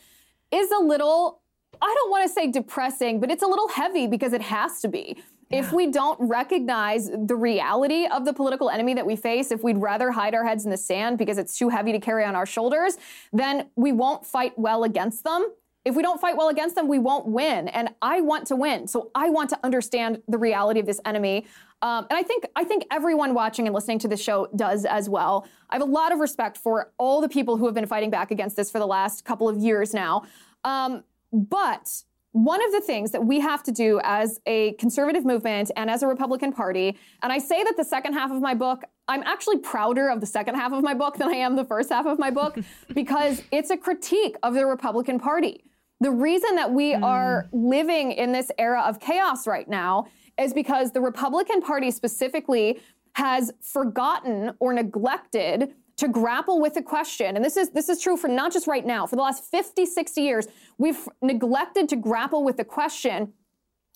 is 0.52 0.72
a 0.72 0.80
little 0.80 1.42
I 1.82 1.94
don't 1.98 2.12
want 2.12 2.28
to 2.28 2.34
say 2.34 2.52
depressing, 2.52 3.20
but 3.20 3.32
it's 3.32 3.44
a 3.44 3.48
little 3.48 3.68
heavy 3.68 4.08
because 4.08 4.34
it 4.34 4.42
has 4.42 4.80
to 4.82 4.88
be. 4.88 5.18
If 5.54 5.72
we 5.72 5.92
don't 5.92 6.20
recognize 6.20 7.12
the 7.12 7.36
reality 7.36 8.08
of 8.08 8.26
the 8.26 8.34
political 8.34 8.72
enemy 8.72 8.96
that 8.96 9.06
we 9.06 9.16
face, 9.16 9.52
if 9.52 9.64
we'd 9.64 9.78
rather 9.78 10.12
hide 10.12 10.34
our 10.34 10.44
heads 10.44 10.66
in 10.66 10.72
the 10.72 10.78
sand 10.78 11.20
because 11.20 11.38
it's 11.38 11.58
too 11.58 11.70
heavy 11.70 11.92
to 11.92 12.00
carry 12.00 12.26
on 12.26 12.36
our 12.36 12.48
shoulders, 12.48 12.98
then 13.32 13.70
we 13.76 13.92
won't 13.92 14.26
fight 14.26 14.58
well 14.58 14.84
against 14.84 15.24
them. 15.24 15.54
If 15.86 15.96
we 15.96 16.02
don't 16.02 16.20
fight 16.20 16.38
well 16.38 16.50
against 16.50 16.76
them, 16.76 16.88
we 16.88 16.98
won't 16.98 17.28
win. 17.28 17.68
And 17.68 17.90
I 18.02 18.22
want 18.22 18.48
to 18.48 18.56
win. 18.56 18.88
So 18.88 19.12
I 19.14 19.30
want 19.30 19.50
to 19.52 19.60
understand 19.64 20.24
the 20.28 20.38
reality 20.38 20.80
of 20.80 20.86
this 20.86 21.00
enemy. 21.06 21.46
Um, 21.84 22.08
and 22.10 22.18
I 22.18 22.24
think 22.24 22.46
I 22.56 22.64
think 22.64 22.86
everyone 22.90 23.34
watching 23.34 23.68
and 23.68 23.76
listening 23.76 24.00
to 24.00 24.08
this 24.08 24.24
show 24.24 24.48
does 24.56 24.86
as 24.86 25.10
well. 25.10 25.46
I 25.70 25.76
have 25.76 25.82
a 25.82 25.92
lot 25.92 26.14
of 26.14 26.20
respect 26.20 26.58
for 26.58 26.94
all 26.98 27.20
the 27.22 27.30
people 27.30 27.58
who 27.58 27.66
have 27.66 27.76
been 27.76 27.86
fighting 27.86 28.10
back 28.10 28.32
against 28.32 28.56
this 28.56 28.72
for 28.72 28.80
the 28.80 28.88
last 28.88 29.26
couple 29.26 29.50
of 29.50 29.58
years 29.58 29.94
now. 29.94 30.24
Um, 30.64 31.04
but 31.34 32.04
one 32.34 32.66
of 32.66 32.72
the 32.72 32.82
things 32.82 33.12
that 33.12 33.24
we 33.26 33.40
have 33.40 33.62
to 33.64 33.72
do 33.72 34.02
as 34.04 34.40
a 34.48 34.74
conservative 34.74 35.24
movement 35.24 35.70
and 35.76 35.90
as 35.90 36.02
a 36.02 36.08
Republican 36.08 36.52
Party, 36.52 36.98
and 37.22 37.32
I 37.32 37.38
say 37.38 37.64
that 37.64 37.78
the 37.78 37.84
second 37.84 38.14
half 38.14 38.32
of 38.32 38.42
my 38.42 38.56
book, 38.56 38.84
I'm 39.08 39.22
actually 39.24 39.60
prouder 39.60 40.10
of 40.10 40.20
the 40.20 40.26
second 40.26 40.56
half 40.56 40.74
of 40.74 40.84
my 40.84 40.96
book 40.96 41.18
than 41.18 41.30
I 41.30 41.36
am 41.38 41.56
the 41.56 41.64
first 41.64 41.90
half 41.90 42.08
of 42.08 42.18
my 42.18 42.32
book 42.32 42.58
because 42.94 43.44
it's 43.52 43.70
a 43.70 43.78
critique 43.78 44.36
of 44.42 44.56
the 44.56 44.66
Republican 44.66 45.20
Party. 45.20 45.64
The 46.00 46.10
reason 46.10 46.56
that 46.56 46.74
we 46.74 46.94
mm. 46.94 47.04
are 47.04 47.50
living 47.54 48.12
in 48.12 48.32
this 48.32 48.52
era 48.58 48.82
of 48.82 49.00
chaos 49.00 49.46
right 49.46 49.70
now 49.70 50.08
is 50.40 50.54
because 50.54 50.92
the 50.92 51.02
Republican 51.02 51.62
Party 51.62 51.92
specifically 51.92 52.80
has 53.16 53.52
forgotten 53.62 54.54
or 54.60 54.74
neglected 54.74 55.76
to 55.98 56.08
grapple 56.08 56.60
with 56.60 56.74
the 56.74 56.82
question, 56.82 57.36
and 57.36 57.46
this 57.46 57.56
is 57.56 57.70
this 57.70 57.88
is 57.88 58.02
true 58.02 58.18
for 58.18 58.28
not 58.28 58.52
just 58.52 58.68
right 58.68 58.86
now, 58.86 59.06
for 59.06 59.16
the 59.16 59.22
last 59.22 59.44
50, 59.52 59.86
60 59.86 60.22
years, 60.22 60.48
we've 60.78 61.08
neglected 61.22 61.88
to 61.90 61.96
grapple 61.96 62.44
with 62.44 62.58
the 62.58 62.66
question 62.66 63.34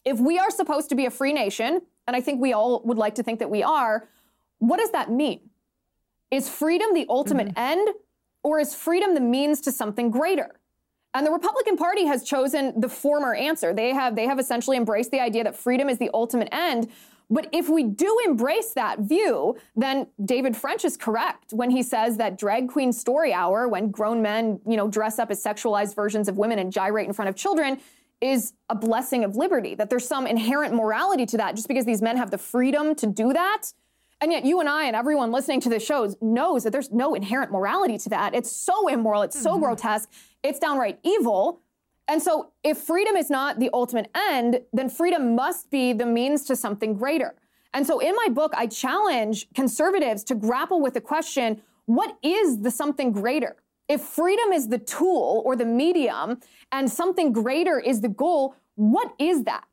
If 0.05 0.19
we 0.19 0.37
are 0.37 0.51
supposed 0.51 0.89
to 0.89 0.95
be 0.95 1.05
a 1.05 1.11
free 1.11 1.33
nation, 1.33 1.81
and 2.05 2.15
I 2.15 2.21
think 2.21 2.41
we 2.41 2.53
all 2.53 2.81
would 2.85 2.97
like 2.97 3.15
to 3.15 3.23
think 3.23 3.39
that 3.39 3.49
we 3.49 3.63
are, 3.63 4.07
what 4.59 4.77
does 4.77 4.91
that 4.91 5.11
mean? 5.11 5.49
Is 6.29 6.49
freedom 6.49 6.93
the 6.93 7.05
ultimate 7.09 7.49
mm-hmm. 7.49 7.59
end, 7.59 7.89
or 8.43 8.59
is 8.59 8.75
freedom 8.75 9.13
the 9.13 9.21
means 9.21 9.61
to 9.61 9.71
something 9.71 10.11
greater? 10.11 10.59
And 11.13 11.25
the 11.25 11.31
Republican 11.31 11.77
Party 11.77 12.05
has 12.05 12.23
chosen 12.23 12.79
the 12.79 12.89
former 12.89 13.33
answer. 13.33 13.73
They 13.73 13.91
have 13.93 14.15
they 14.15 14.25
have 14.25 14.39
essentially 14.39 14.77
embraced 14.77 15.09
the 15.09 15.19
idea 15.19 15.43
that 15.45 15.55
freedom 15.55 15.89
is 15.89 15.97
the 15.97 16.11
ultimate 16.13 16.49
end. 16.51 16.89
But 17.29 17.49
if 17.51 17.67
we 17.67 17.83
do 17.83 18.17
embrace 18.25 18.71
that 18.73 18.99
view, 18.99 19.57
then 19.75 20.07
David 20.23 20.55
French 20.55 20.85
is 20.85 20.95
correct 20.95 21.51
when 21.51 21.69
he 21.69 21.83
says 21.83 22.17
that 22.17 22.37
drag 22.37 22.69
queen 22.69 22.93
story 22.93 23.33
hour, 23.33 23.67
when 23.67 23.91
grown 23.91 24.21
men, 24.21 24.61
you 24.65 24.77
know, 24.77 24.87
dress 24.87 25.19
up 25.19 25.29
as 25.29 25.43
sexualized 25.43 25.93
versions 25.93 26.29
of 26.29 26.37
women 26.37 26.57
and 26.57 26.71
gyrate 26.71 27.07
in 27.07 27.13
front 27.13 27.27
of 27.27 27.35
children, 27.35 27.79
is 28.21 28.53
a 28.69 28.75
blessing 28.75 29.23
of 29.23 29.35
liberty. 29.35 29.75
That 29.75 29.89
there's 29.89 30.07
some 30.07 30.25
inherent 30.25 30.73
morality 30.73 31.25
to 31.27 31.37
that, 31.37 31.55
just 31.55 31.67
because 31.67 31.85
these 31.85 32.01
men 32.01 32.17
have 32.17 32.31
the 32.31 32.37
freedom 32.37 32.95
to 32.95 33.07
do 33.07 33.33
that. 33.33 33.73
And 34.19 34.31
yet, 34.31 34.45
you 34.45 34.59
and 34.59 34.67
I 34.67 34.85
and 34.85 34.95
everyone 34.95 35.31
listening 35.31 35.61
to 35.61 35.69
this 35.69 35.85
show 35.85 36.11
knows 36.21 36.63
that 36.63 36.71
there's 36.71 36.91
no 36.91 37.13
inherent 37.13 37.51
morality 37.51 37.99
to 37.99 38.09
that. 38.09 38.33
It's 38.33 38.51
so 38.51 38.87
immoral. 38.87 39.21
It's 39.21 39.39
so 39.39 39.51
mm-hmm. 39.51 39.65
grotesque. 39.65 40.09
It's 40.43 40.59
downright 40.59 40.99
evil. 41.03 41.61
And 42.09 42.21
so, 42.21 42.51
if 42.63 42.77
freedom 42.77 43.15
is 43.15 43.29
not 43.29 43.59
the 43.59 43.69
ultimate 43.73 44.09
end, 44.15 44.61
then 44.71 44.89
freedom 44.89 45.35
must 45.35 45.69
be 45.69 45.91
the 45.91 46.05
means 46.05 46.45
to 46.45 46.55
something 46.55 46.93
greater. 46.93 47.35
And 47.73 47.85
so, 47.85 47.99
in 47.99 48.15
my 48.15 48.29
book, 48.29 48.53
I 48.55 48.67
challenge 48.67 49.47
conservatives 49.53 50.23
to 50.25 50.35
grapple 50.35 50.81
with 50.81 50.93
the 50.93 51.01
question 51.01 51.61
what 51.85 52.17
is 52.21 52.61
the 52.61 52.71
something 52.71 53.11
greater? 53.11 53.55
If 53.87 54.01
freedom 54.01 54.51
is 54.51 54.67
the 54.67 54.77
tool 54.77 55.41
or 55.45 55.55
the 55.55 55.65
medium 55.65 56.39
and 56.71 56.91
something 56.91 57.31
greater 57.31 57.79
is 57.79 58.01
the 58.01 58.09
goal, 58.09 58.55
what 58.75 59.13
is 59.19 59.45
that? 59.45 59.63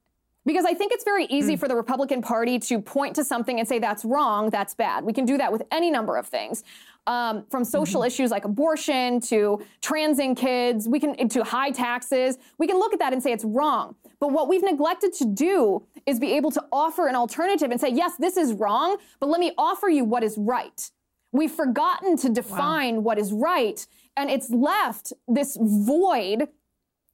Because 0.46 0.66
I 0.66 0.74
think 0.74 0.92
it's 0.92 1.04
very 1.04 1.24
easy 1.26 1.56
mm. 1.56 1.58
for 1.58 1.68
the 1.68 1.76
Republican 1.76 2.20
Party 2.20 2.58
to 2.58 2.80
point 2.80 3.16
to 3.16 3.24
something 3.24 3.58
and 3.58 3.66
say 3.66 3.78
that's 3.78 4.04
wrong, 4.04 4.50
that's 4.50 4.74
bad. 4.74 5.04
We 5.04 5.12
can 5.12 5.24
do 5.24 5.38
that 5.38 5.50
with 5.50 5.62
any 5.70 5.90
number 5.90 6.16
of 6.16 6.26
things 6.26 6.62
um, 7.06 7.44
from 7.50 7.64
social 7.64 8.00
mm-hmm. 8.00 8.08
issues 8.08 8.30
like 8.30 8.44
abortion 8.44 9.20
to 9.20 9.64
transing 9.82 10.34
kids, 10.34 10.88
we 10.88 10.98
can 10.98 11.28
to 11.28 11.44
high 11.44 11.70
taxes. 11.70 12.38
We 12.58 12.66
can 12.66 12.78
look 12.78 12.92
at 12.92 12.98
that 12.98 13.12
and 13.12 13.22
say 13.22 13.32
it's 13.32 13.44
wrong. 13.44 13.94
But 14.20 14.32
what 14.32 14.48
we've 14.48 14.62
neglected 14.62 15.12
to 15.14 15.26
do 15.26 15.86
is 16.06 16.18
be 16.18 16.32
able 16.34 16.50
to 16.52 16.64
offer 16.72 17.08
an 17.08 17.14
alternative 17.14 17.70
and 17.70 17.80
say, 17.80 17.90
yes, 17.90 18.16
this 18.18 18.36
is 18.36 18.52
wrong, 18.54 18.96
but 19.20 19.28
let 19.28 19.40
me 19.40 19.52
offer 19.58 19.88
you 19.88 20.04
what 20.04 20.22
is 20.22 20.36
right. 20.38 20.90
We've 21.32 21.50
forgotten 21.50 22.16
to 22.18 22.28
define 22.28 22.96
wow. 22.96 23.00
what 23.00 23.18
is 23.18 23.32
right, 23.32 23.84
and 24.16 24.30
it's 24.30 24.50
left 24.50 25.12
this 25.26 25.58
void 25.60 26.48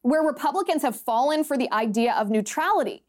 where 0.02 0.22
Republicans 0.22 0.82
have 0.82 0.94
fallen 0.94 1.42
for 1.42 1.56
the 1.56 1.72
idea 1.72 2.12
of 2.14 2.30
neutrality. 2.30 3.02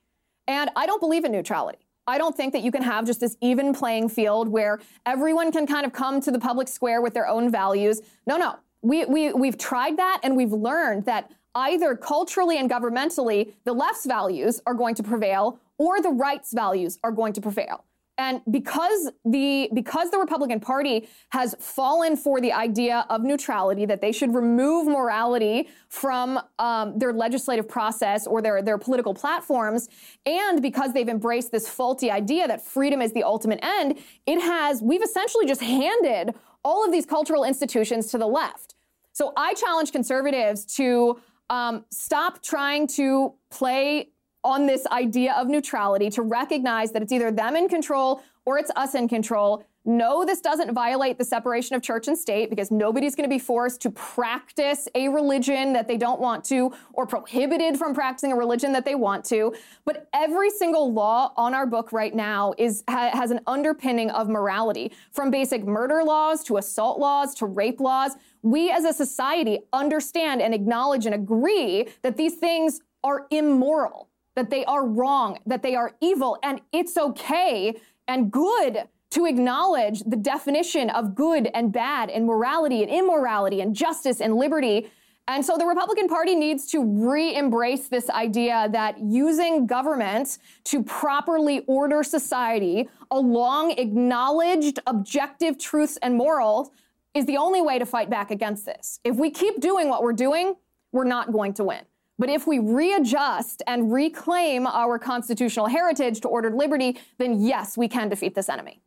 And 0.52 0.70
I 0.76 0.86
don't 0.86 1.00
believe 1.00 1.24
in 1.24 1.32
neutrality. 1.32 1.80
I 2.08 2.18
don't 2.18 2.36
think 2.36 2.52
that 2.52 2.62
you 2.62 2.74
can 2.74 2.82
have 2.82 3.06
just 3.06 3.22
this 3.22 3.38
even 3.40 3.74
playing 3.74 4.10
field 4.10 4.50
where 4.50 4.82
everyone 5.06 5.50
can 5.54 5.66
kind 5.66 5.86
of 5.86 5.94
come 5.94 6.20
to 6.20 6.30
the 6.30 6.40
public 6.40 6.68
square 6.68 7.02
with 7.02 7.14
their 7.14 7.26
own 7.26 7.50
values. 7.50 8.02
No, 8.28 8.36
no. 8.36 8.58
We, 8.82 9.06
we, 9.06 9.32
we've 9.32 9.58
tried 9.58 9.96
that 9.98 10.20
and 10.24 10.36
we've 10.36 10.52
learned 10.52 11.06
that 11.06 11.32
either 11.56 11.96
culturally 11.96 12.58
and 12.58 12.70
governmentally, 12.70 13.54
the 13.64 13.72
left's 13.72 14.06
values 14.06 14.60
are 14.66 14.74
going 14.74 14.96
to 14.96 15.04
prevail 15.04 15.58
or 15.78 16.02
the 16.02 16.10
right's 16.10 16.52
values 16.52 17.00
are 17.02 17.14
going 17.14 17.32
to 17.32 17.40
prevail. 17.40 17.86
And 18.22 18.42
because 18.52 19.02
the 19.26 19.70
because 19.74 20.12
the 20.12 20.20
Republican 20.20 20.60
Party 20.60 21.08
has 21.30 21.56
fallen 21.60 22.16
for 22.16 22.40
the 22.40 22.54
idea 22.68 22.98
of 23.10 23.24
neutrality, 23.24 23.84
that 23.88 24.00
they 24.00 24.12
should 24.12 24.36
remove 24.36 24.88
morality 24.88 25.70
from 25.90 26.40
um, 26.60 27.00
their 27.00 27.14
legislative 27.14 27.68
process 27.68 28.28
or 28.28 28.38
their 28.46 28.62
their 28.62 28.78
political 28.78 29.14
platforms, 29.24 29.90
and 30.28 30.62
because 30.62 30.94
they've 30.94 31.14
embraced 31.18 31.52
this 31.52 31.68
faulty 31.68 32.12
idea 32.12 32.48
that 32.48 32.60
freedom 32.64 33.02
is 33.02 33.12
the 33.14 33.24
ultimate 33.24 33.60
end, 33.64 33.98
it 34.28 34.40
has 34.40 34.84
we've 34.84 35.06
essentially 35.10 35.48
just 35.48 35.62
handed 35.62 36.36
all 36.64 36.86
of 36.86 36.92
these 36.92 37.08
cultural 37.08 37.44
institutions 37.44 38.04
to 38.12 38.18
the 38.20 38.28
left. 38.28 38.76
So 39.14 39.34
I 39.36 39.56
challenge 39.56 39.92
conservatives 39.92 40.64
to 40.78 41.20
um, 41.50 41.86
stop 41.90 42.44
trying 42.44 42.86
to 43.00 43.34
play 43.50 44.12
on 44.44 44.66
this 44.66 44.86
idea 44.88 45.34
of 45.34 45.48
neutrality 45.48 46.10
to 46.12 46.22
recognize 46.22 46.92
that 46.92 47.02
it's 47.02 47.12
either 47.12 47.32
them 47.32 47.56
in 47.56 47.68
control 47.68 48.24
or 48.46 48.58
it's 48.58 48.72
us 48.76 48.96
in 48.96 49.08
control. 49.08 49.64
No, 49.84 50.24
this 50.24 50.42
doesn't 50.42 50.76
violate 50.76 51.18
the 51.18 51.26
separation 51.26 51.76
of 51.76 51.82
church 51.82 52.08
and 52.08 52.16
state 52.16 52.52
because 52.52 52.70
nobody's 52.70 53.16
going 53.16 53.28
to 53.28 53.34
be 53.34 53.40
forced 53.40 53.82
to 53.82 53.90
practice 53.90 54.88
a 54.94 55.08
religion 55.08 55.74
that 55.74 55.88
they 55.88 55.98
don't 55.98 56.22
want 56.22 56.46
to 56.46 56.72
or 56.94 57.08
prohibited 57.08 57.78
from 57.78 57.96
practicing 57.96 58.32
a 58.32 58.36
religion 58.36 58.74
that 58.74 58.86
they 58.86 58.94
want 58.94 59.26
to. 59.26 59.56
But 59.84 60.08
every 60.14 60.52
single 60.52 60.94
law 60.94 61.34
on 61.36 61.56
our 61.56 61.66
book 61.66 61.92
right 61.92 62.14
now 62.14 62.54
is 62.60 62.84
ha, 62.88 63.10
has 63.12 63.32
an 63.32 63.40
underpinning 63.48 64.12
of 64.12 64.30
morality, 64.30 64.92
from 65.12 65.32
basic 65.32 65.66
murder 65.66 66.04
laws 66.04 66.44
to 66.44 66.58
assault 66.58 67.00
laws 67.00 67.34
to 67.36 67.48
rape 67.48 67.80
laws. 67.80 68.16
We 68.44 68.70
as 68.70 68.86
a 68.86 68.94
society 68.94 69.62
understand 69.74 70.44
and 70.44 70.54
acknowledge 70.54 71.08
and 71.08 71.16
agree 71.16 71.88
that 72.04 72.18
these 72.18 72.36
things 72.36 72.82
are 73.04 73.26
immoral 73.32 74.11
that 74.36 74.50
they 74.50 74.66
are 74.66 74.86
wrong, 74.86 75.38
that 75.46 75.64
they 75.64 75.76
are 75.76 75.94
evil, 76.02 76.38
and 76.44 76.62
it's 76.72 76.98
okay 76.98 77.76
and 78.08 78.32
good 78.32 78.84
to 79.12 79.26
acknowledge 79.26 80.02
the 80.02 80.16
definition 80.16 80.90
of 80.90 81.16
good 81.16 81.50
and 81.54 81.72
bad 81.72 82.10
and 82.10 82.26
morality 82.26 82.82
and 82.82 82.92
immorality 82.92 83.62
and 83.62 83.76
justice 83.76 84.22
and 84.22 84.36
liberty. 84.36 84.90
And 85.28 85.46
so 85.46 85.58
the 85.58 85.66
Republican 85.66 86.08
Party 86.08 86.34
needs 86.34 86.66
to 86.68 86.84
re 86.84 87.36
embrace 87.36 87.88
this 87.88 88.10
idea 88.10 88.70
that 88.72 89.00
using 89.00 89.68
government 89.68 90.40
to 90.66 90.82
properly 90.84 91.64
order 91.68 92.04
society 92.04 92.90
along 93.12 93.72
acknowledged 93.72 94.80
objective 94.88 95.58
truths 95.58 95.98
and 96.02 96.16
morals 96.16 96.72
is 97.14 97.26
the 97.26 97.38
only 97.38 97.62
way 97.62 97.78
to 97.78 97.86
fight 97.86 98.10
back 98.10 98.32
against 98.32 98.66
this. 98.66 99.00
If 99.04 99.18
we 99.18 99.30
keep 99.30 99.60
doing 99.60 99.90
what 99.90 100.02
we're 100.02 100.14
doing, 100.14 100.56
we're 100.92 101.04
not 101.04 101.32
going 101.32 101.54
to 101.56 101.66
win. 101.66 101.82
But 102.22 102.30
if 102.30 102.46
we 102.46 102.60
readjust 102.60 103.64
and 103.66 103.92
reclaim 103.92 104.68
our 104.68 105.00
constitutional 105.00 105.66
heritage 105.66 106.22
to 106.22 106.28
ordered 106.28 106.54
liberty, 106.54 107.00
then 107.18 107.42
yes, 107.42 107.76
we 107.76 107.88
can 107.88 108.10
defeat 108.10 108.36
this 108.36 108.48
enemy. 108.48 108.80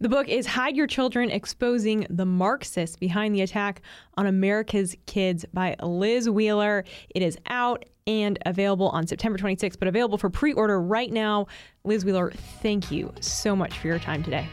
The 0.00 0.08
book 0.08 0.28
is 0.28 0.46
Hide 0.46 0.74
Your 0.74 0.88
Children 0.88 1.30
Exposing 1.30 2.08
the 2.10 2.26
Marxists 2.26 2.96
Behind 2.96 3.32
the 3.32 3.42
Attack 3.42 3.82
on 4.16 4.26
America's 4.26 4.96
Kids 5.06 5.44
by 5.54 5.76
Liz 5.80 6.28
Wheeler. 6.28 6.84
It 7.14 7.22
is 7.22 7.38
out 7.46 7.84
and 8.08 8.36
available 8.44 8.88
on 8.88 9.06
September 9.06 9.38
26th, 9.38 9.78
but 9.78 9.86
available 9.86 10.18
for 10.18 10.28
pre 10.28 10.52
order 10.52 10.80
right 10.80 11.12
now. 11.12 11.46
Liz 11.84 12.04
Wheeler, 12.04 12.32
thank 12.62 12.90
you 12.90 13.12
so 13.20 13.54
much 13.54 13.78
for 13.78 13.86
your 13.86 14.00
time 14.00 14.24
today. 14.24 14.48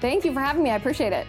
Thank 0.00 0.26
you 0.26 0.34
for 0.34 0.40
having 0.40 0.62
me. 0.62 0.68
I 0.68 0.76
appreciate 0.76 1.14
it. 1.14 1.26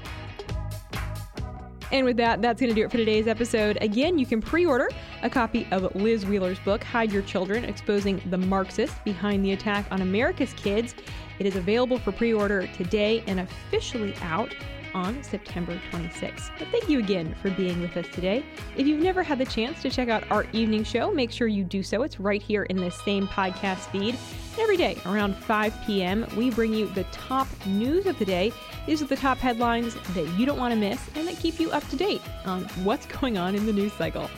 And 1.91 2.05
with 2.05 2.17
that, 2.17 2.41
that's 2.41 2.59
going 2.59 2.69
to 2.69 2.75
do 2.75 2.85
it 2.85 2.91
for 2.91 2.97
today's 2.97 3.27
episode. 3.27 3.77
Again, 3.81 4.17
you 4.17 4.25
can 4.25 4.41
pre 4.41 4.65
order 4.65 4.89
a 5.21 5.29
copy 5.29 5.67
of 5.71 5.93
Liz 5.95 6.25
Wheeler's 6.25 6.59
book, 6.59 6.83
Hide 6.83 7.11
Your 7.11 7.21
Children 7.21 7.65
Exposing 7.65 8.21
the 8.29 8.37
Marxists 8.37 8.97
Behind 9.05 9.45
the 9.45 9.51
Attack 9.51 9.85
on 9.91 10.01
America's 10.01 10.53
Kids. 10.53 10.95
It 11.39 11.45
is 11.45 11.55
available 11.55 11.99
for 11.99 12.11
pre 12.11 12.33
order 12.33 12.67
today 12.67 13.23
and 13.27 13.39
officially 13.39 14.15
out 14.21 14.55
on 14.95 15.21
September 15.21 15.79
26th. 15.91 16.49
But 16.58 16.69
thank 16.69 16.89
you 16.89 16.99
again 16.99 17.36
for 17.41 17.51
being 17.51 17.81
with 17.81 17.95
us 17.97 18.08
today. 18.13 18.43
If 18.77 18.88
you've 18.88 19.01
never 19.01 19.21
had 19.21 19.38
the 19.38 19.45
chance 19.45 19.81
to 19.81 19.89
check 19.89 20.08
out 20.08 20.23
our 20.31 20.47
evening 20.53 20.86
show, 20.86 21.12
make 21.12 21.31
sure 21.31 21.47
you 21.47 21.65
do 21.65 21.84
so. 21.84 22.01
It's 22.01 22.19
right 22.19 22.41
here 22.41 22.63
in 22.63 22.77
this 22.77 22.95
same 23.03 23.27
podcast 23.27 23.91
feed. 23.91 24.15
And 24.15 24.60
every 24.60 24.77
day 24.77 24.97
around 25.05 25.36
5 25.36 25.73
p.m., 25.86 26.25
we 26.38 26.49
bring 26.49 26.73
you 26.73 26.88
the 26.88 27.03
top 27.12 27.47
news 27.65 28.05
of 28.05 28.17
the 28.17 28.25
day. 28.25 28.53
These 28.88 29.01
are 29.01 29.05
the 29.05 29.17
top 29.17 29.38
headlines 29.38 29.95
that 30.13 30.27
you 30.39 30.45
don't 30.45 30.58
want 30.58 30.73
to 30.73 30.79
miss 30.79 31.01
and 31.15 31.27
that 31.27 31.38
keep 31.38 31.60
you 31.60 31.71
up 31.71 31.86
to 31.89 31.97
date 31.97 32.21
on 32.45 32.63
what's 32.86 33.05
going 33.05 33.38
on 33.38 33.53
in 33.53 33.65
the 33.65 33.73
news 33.73 33.93
cycle. 33.93 34.29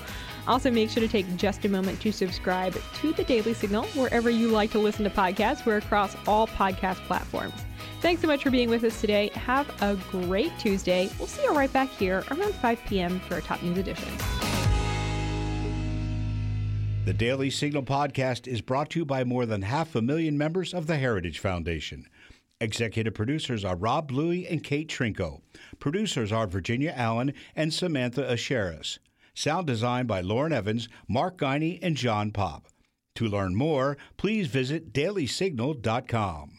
Also, 0.48 0.72
make 0.72 0.90
sure 0.90 1.02
to 1.02 1.10
take 1.10 1.36
just 1.36 1.66
a 1.66 1.70
moment 1.70 2.02
to 2.02 2.12
subscribe 2.12 2.76
to 2.96 3.14
the 3.14 3.24
Daily 3.26 3.54
Signal 3.54 3.84
wherever 3.88 4.30
you 4.30 4.48
like 4.48 4.72
to 4.72 4.80
listen 4.80 5.04
to 5.04 5.10
podcasts. 5.12 5.66
We're 5.66 5.78
across 5.78 6.16
all 6.26 6.48
podcast 6.48 6.96
platforms. 7.06 7.67
Thanks 8.00 8.22
so 8.22 8.28
much 8.28 8.44
for 8.44 8.52
being 8.52 8.70
with 8.70 8.84
us 8.84 9.02
today. 9.02 9.30
Have 9.34 9.70
a 9.82 9.96
great 10.12 10.52
Tuesday. 10.60 11.10
We'll 11.18 11.28
see 11.28 11.44
you 11.44 11.54
right 11.56 11.72
back 11.74 11.90
here 11.90 12.24
around 12.32 12.54
5 12.54 12.80
p.m. 12.88 13.20
for 13.22 13.36
our 13.36 13.42
top 13.42 13.62
news 13.64 13.78
edition. 13.78 14.08
The 17.06 17.14
Daily 17.14 17.50
Signal 17.50 17.84
podcast 17.84 18.48
is 18.48 18.62
brought 18.62 18.90
to 18.92 19.00
you 19.00 19.06
by 19.06 19.24
more 19.24 19.46
than 19.46 19.62
half 19.62 19.96
a 19.96 20.02
million 20.02 20.38
members 20.38 20.74
of 20.74 20.88
the 20.88 20.98
Heritage 20.98 21.40
Foundation. 21.40 22.06
Executive 22.60 23.14
producers 23.14 23.64
are 23.64 23.76
Rob 23.76 24.10
Bluey 24.10 24.48
and 24.48 24.64
Kate 24.64 24.90
Trinko. 24.90 25.42
Producers 25.80 26.32
are 26.32 26.48
Virginia 26.48 26.94
Allen 26.96 27.34
and 27.56 27.74
Samantha 27.74 28.24
Aschieris. 28.24 29.00
Sound 29.34 29.68
design 29.68 30.06
by 30.06 30.22
Lauren 30.22 30.52
Evans, 30.52 30.90
Mark 31.08 31.38
Guiney, 31.38 31.80
and 31.82 31.96
John 31.96 32.32
Popp. 32.32 32.68
To 33.16 33.26
learn 33.26 33.56
more, 33.56 33.98
please 34.18 34.48
visit 34.48 34.92
dailysignal.com. 34.92 36.57